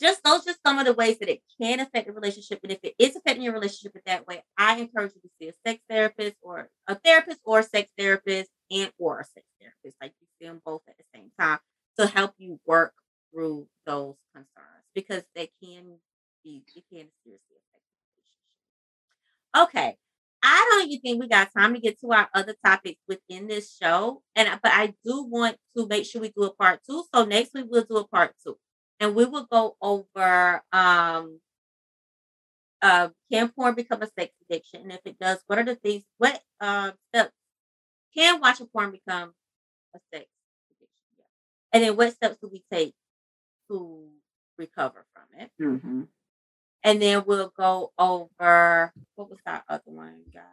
Just 0.00 0.24
those 0.24 0.46
are 0.48 0.54
some 0.64 0.78
of 0.78 0.86
the 0.86 0.94
ways 0.94 1.18
that 1.18 1.28
it 1.28 1.42
can 1.60 1.80
affect 1.80 2.06
the 2.06 2.12
relationship. 2.12 2.60
And 2.62 2.72
if 2.72 2.78
it 2.82 2.94
is 2.98 3.16
affecting 3.16 3.42
your 3.42 3.52
relationship 3.52 3.94
in 3.94 4.02
that 4.06 4.26
way, 4.26 4.42
I 4.56 4.78
encourage 4.78 5.12
you 5.14 5.20
to 5.20 5.30
see 5.38 5.48
a 5.48 5.68
sex 5.68 5.82
therapist 5.90 6.36
or 6.42 6.70
a 6.86 6.94
therapist 6.94 7.40
or 7.44 7.58
a 7.58 7.62
sex 7.62 7.90
therapist 7.98 8.50
and 8.70 8.90
or 8.98 9.20
a 9.20 9.24
sex 9.24 9.46
therapist. 9.60 9.96
Like 10.00 10.14
you 10.20 10.26
see 10.38 10.46
them 10.46 10.62
both 10.64 10.82
at 10.88 10.96
the 10.96 11.04
same 11.14 11.30
time 11.38 11.58
to 11.98 12.06
help 12.06 12.32
you 12.38 12.58
work 12.66 12.94
through 13.30 13.66
those 13.84 14.16
concerns 14.34 14.86
because 14.94 15.22
they 15.34 15.50
can 15.62 15.98
be 16.42 16.62
it 16.74 16.84
can 16.90 17.08
seriously 17.22 17.56
affect 17.60 17.84
the 17.84 19.58
relationship. 19.58 19.68
Okay. 19.68 19.96
I 20.42 20.66
don't 20.70 20.88
even 20.88 21.02
think 21.02 21.20
we 21.20 21.28
got 21.28 21.52
time 21.52 21.74
to 21.74 21.80
get 21.80 22.00
to 22.00 22.12
our 22.12 22.28
other 22.32 22.54
topics 22.64 23.00
within 23.06 23.46
this 23.46 23.76
show. 23.76 24.22
And 24.34 24.48
but 24.62 24.72
I 24.72 24.94
do 25.04 25.24
want 25.24 25.56
to 25.76 25.86
make 25.86 26.06
sure 26.06 26.22
we 26.22 26.30
do 26.30 26.44
a 26.44 26.54
part 26.54 26.80
two. 26.88 27.04
So 27.14 27.26
next 27.26 27.52
week 27.52 27.66
we'll 27.68 27.84
do 27.84 27.98
a 27.98 28.08
part 28.08 28.32
two. 28.42 28.56
And 29.00 29.14
we 29.14 29.24
will 29.24 29.46
go 29.50 29.76
over 29.80 30.62
um 30.72 31.40
uh 32.82 33.08
can 33.30 33.48
porn 33.50 33.74
become 33.74 34.02
a 34.02 34.08
sex 34.18 34.32
addiction? 34.48 34.82
And 34.82 34.92
if 34.92 35.00
it 35.04 35.18
does, 35.18 35.38
what 35.46 35.58
are 35.58 35.64
the 35.64 35.74
things 35.74 36.04
what 36.18 36.40
uh 36.60 36.92
steps 37.08 37.32
can 38.16 38.40
watching 38.40 38.66
porn 38.66 38.90
become 38.92 39.32
a 39.94 39.98
sex 40.12 40.26
addiction? 40.70 40.88
Yeah. 41.18 41.24
And 41.72 41.82
then 41.84 41.96
what 41.96 42.12
steps 42.14 42.36
do 42.42 42.48
we 42.52 42.62
take 42.70 42.94
to 43.70 44.08
recover 44.58 45.04
from 45.14 45.40
it? 45.40 45.50
hmm 45.58 46.02
And 46.84 47.00
then 47.02 47.24
we'll 47.26 47.52
go 47.56 47.92
over 47.98 48.92
what 49.16 49.30
was 49.30 49.38
that 49.46 49.64
other 49.68 49.82
one, 49.86 50.22
guys? 50.32 50.44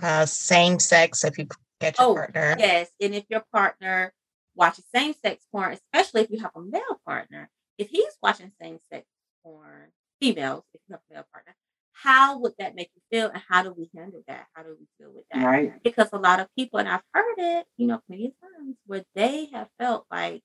Uh, 0.00 0.24
same 0.26 0.78
sex 0.78 1.24
if 1.24 1.36
you 1.38 1.46
get 1.80 1.98
your 1.98 2.08
Oh, 2.08 2.14
partner. 2.14 2.56
yes. 2.58 2.88
And 3.00 3.14
if 3.14 3.24
your 3.28 3.44
partner 3.52 4.12
watches 4.54 4.84
same 4.94 5.14
sex 5.14 5.46
porn, 5.52 5.72
especially 5.72 6.22
if 6.22 6.30
you 6.30 6.40
have 6.40 6.52
a 6.54 6.60
male 6.60 7.00
partner, 7.06 7.50
if 7.78 7.88
he's 7.88 8.16
watching 8.22 8.52
same 8.60 8.78
sex 8.92 9.06
porn, 9.42 9.88
females, 10.20 10.64
if 10.74 10.80
you 10.88 10.94
have 10.94 11.00
a 11.10 11.14
male 11.14 11.26
partner, 11.32 11.54
how 11.92 12.38
would 12.38 12.54
that 12.58 12.74
make 12.74 12.90
you 12.94 13.02
feel? 13.10 13.28
And 13.28 13.42
how 13.48 13.62
do 13.62 13.74
we 13.76 13.90
handle 13.94 14.22
that? 14.26 14.46
How 14.54 14.62
do 14.62 14.76
we 14.78 14.86
deal 14.98 15.12
with 15.14 15.24
that? 15.32 15.44
Right. 15.44 15.82
Because 15.82 16.08
a 16.12 16.18
lot 16.18 16.40
of 16.40 16.48
people, 16.56 16.78
and 16.78 16.88
I've 16.88 17.02
heard 17.12 17.34
it, 17.38 17.66
you 17.76 17.86
know, 17.86 18.00
many 18.08 18.32
times 18.40 18.76
where 18.86 19.04
they 19.14 19.46
have 19.52 19.68
felt 19.78 20.06
like 20.10 20.42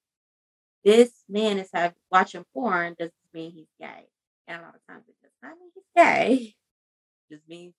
this 0.83 1.11
man 1.29 1.57
is 1.57 1.69
have, 1.73 1.93
watching 2.11 2.45
porn 2.53 2.95
doesn't 2.99 3.13
mean 3.33 3.51
he's 3.51 3.67
gay. 3.79 4.07
And 4.47 4.61
a 4.61 4.65
lot 4.65 4.75
of 4.75 4.81
times 4.87 5.05
it 5.07 5.15
does 5.23 5.31
not 5.41 5.57
mean 5.57 5.71
he's 5.73 5.83
gay. 5.95 6.55
It 7.29 7.33
just 7.35 7.47
means 7.47 7.73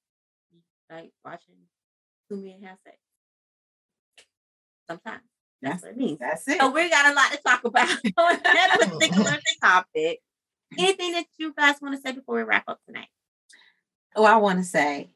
he's 0.51 0.62
like 0.91 1.11
watching 1.25 1.55
two 2.31 2.37
men 2.37 2.62
have 2.62 2.79
sex. 2.85 2.97
Sometimes. 4.89 5.23
That's 5.66 5.83
That's 5.83 5.85
what 5.85 5.92
it 5.92 5.96
means. 5.96 6.18
that's 6.18 6.48
it. 6.48 6.61
So 6.61 6.70
we 6.70 6.88
got 6.90 7.12
a 7.12 7.14
lot 7.14 7.33
to 7.33 7.38
talk 7.38 7.64
about 7.64 7.88
on 8.16 8.38
that 8.42 8.79
particular 9.00 9.38
topic. 9.62 10.20
Anything 10.79 11.12
that 11.12 11.26
you 11.38 11.52
guys 11.57 11.76
want 11.81 11.94
to 11.94 12.00
say 12.00 12.12
before 12.12 12.37
we 12.37 12.42
wrap 12.42 12.64
up 12.68 12.81
tonight? 12.87 13.09
Oh, 14.14 14.24
I 14.24 14.37
want 14.37 14.59
to 14.59 14.64
say, 14.64 15.11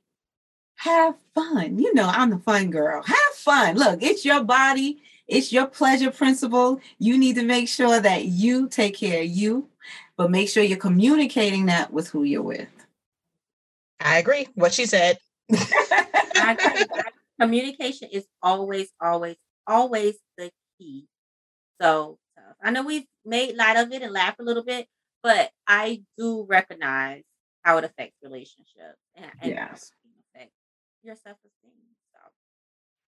have 0.77 1.17
fun. 1.35 1.79
You 1.79 1.95
know, 1.95 2.07
I'm 2.07 2.31
the 2.31 2.39
fun 2.39 2.71
girl. 2.71 3.03
Have 3.03 3.35
fun. 3.35 3.77
Look, 3.77 4.03
it's 4.03 4.25
your 4.25 4.43
body, 4.45 5.03
it's 5.27 5.53
your 5.53 5.67
pleasure 5.67 6.11
principle. 6.11 6.81
You 6.99 7.19
need 7.19 7.37
to 7.37 7.45
make 7.45 7.69
sure 7.69 8.01
that 8.01 8.27
you 8.27 8.69
take 8.69 8.97
care 8.97 9.23
of 9.23 9.29
you, 9.29 9.69
but 10.17 10.31
make 10.31 10.49
sure 10.49 10.63
you're 10.63 10.79
communicating 10.79 11.67
that 11.67 11.93
with 11.93 12.09
who 12.09 12.25
you're 12.25 12.43
with. 12.43 12.69
I 14.01 14.19
agree. 14.19 14.49
What 14.55 14.73
she 14.73 14.87
said. 14.87 15.19
I 15.53 16.57
agree. 16.59 16.87
Communication 17.41 18.09
is 18.13 18.27
always, 18.43 18.91
always, 19.01 19.37
always 19.67 20.17
the 20.37 20.51
key. 20.79 21.07
So 21.81 22.19
I 22.63 22.71
know 22.71 22.83
we've 22.83 23.07
made 23.25 23.57
light 23.57 23.77
of 23.77 23.93
it 23.93 24.03
and 24.03 24.13
laughed 24.13 24.41
a 24.41 24.43
little 24.43 24.65
bit, 24.65 24.87
but 25.23 25.51
I 25.67 26.03
do 26.19 26.45
recognize 26.49 27.23
how 27.63 27.79
it 27.79 27.85
affects 27.85 28.17
relationships 28.23 28.99
and, 29.15 29.31
and 29.41 29.51
Yes. 29.51 29.93
affect 30.35 30.53
your 31.03 31.15
self-esteem. 31.17 31.73
So, 32.13 32.21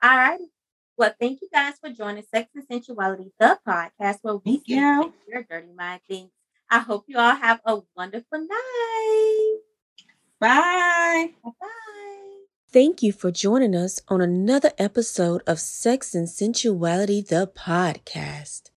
all 0.08 0.16
right. 0.16 0.40
Well, 0.96 1.14
thank 1.18 1.40
you 1.42 1.48
guys 1.52 1.74
for 1.80 1.90
joining 1.90 2.22
Sex 2.24 2.50
and 2.54 2.66
Sensuality, 2.68 3.32
the 3.38 3.58
podcast 3.66 4.18
where 4.22 4.36
we 4.36 4.56
Thank 4.58 4.68
you. 4.68 5.12
your 5.28 5.42
dirty 5.48 5.72
mind 5.76 6.00
things. 6.08 6.30
I 6.70 6.78
hope 6.80 7.04
you 7.08 7.18
all 7.18 7.34
have 7.34 7.60
a 7.66 7.80
wonderful 7.96 8.38
night. 8.40 9.58
Bye 10.40 11.30
bye. 11.60 11.72
Thank 12.72 13.02
you 13.02 13.12
for 13.12 13.30
joining 13.30 13.76
us 13.76 14.00
on 14.08 14.22
another 14.22 14.70
episode 14.78 15.42
of 15.46 15.60
Sex 15.60 16.14
and 16.14 16.26
Sensuality, 16.26 17.20
the 17.20 17.46
podcast. 17.46 18.70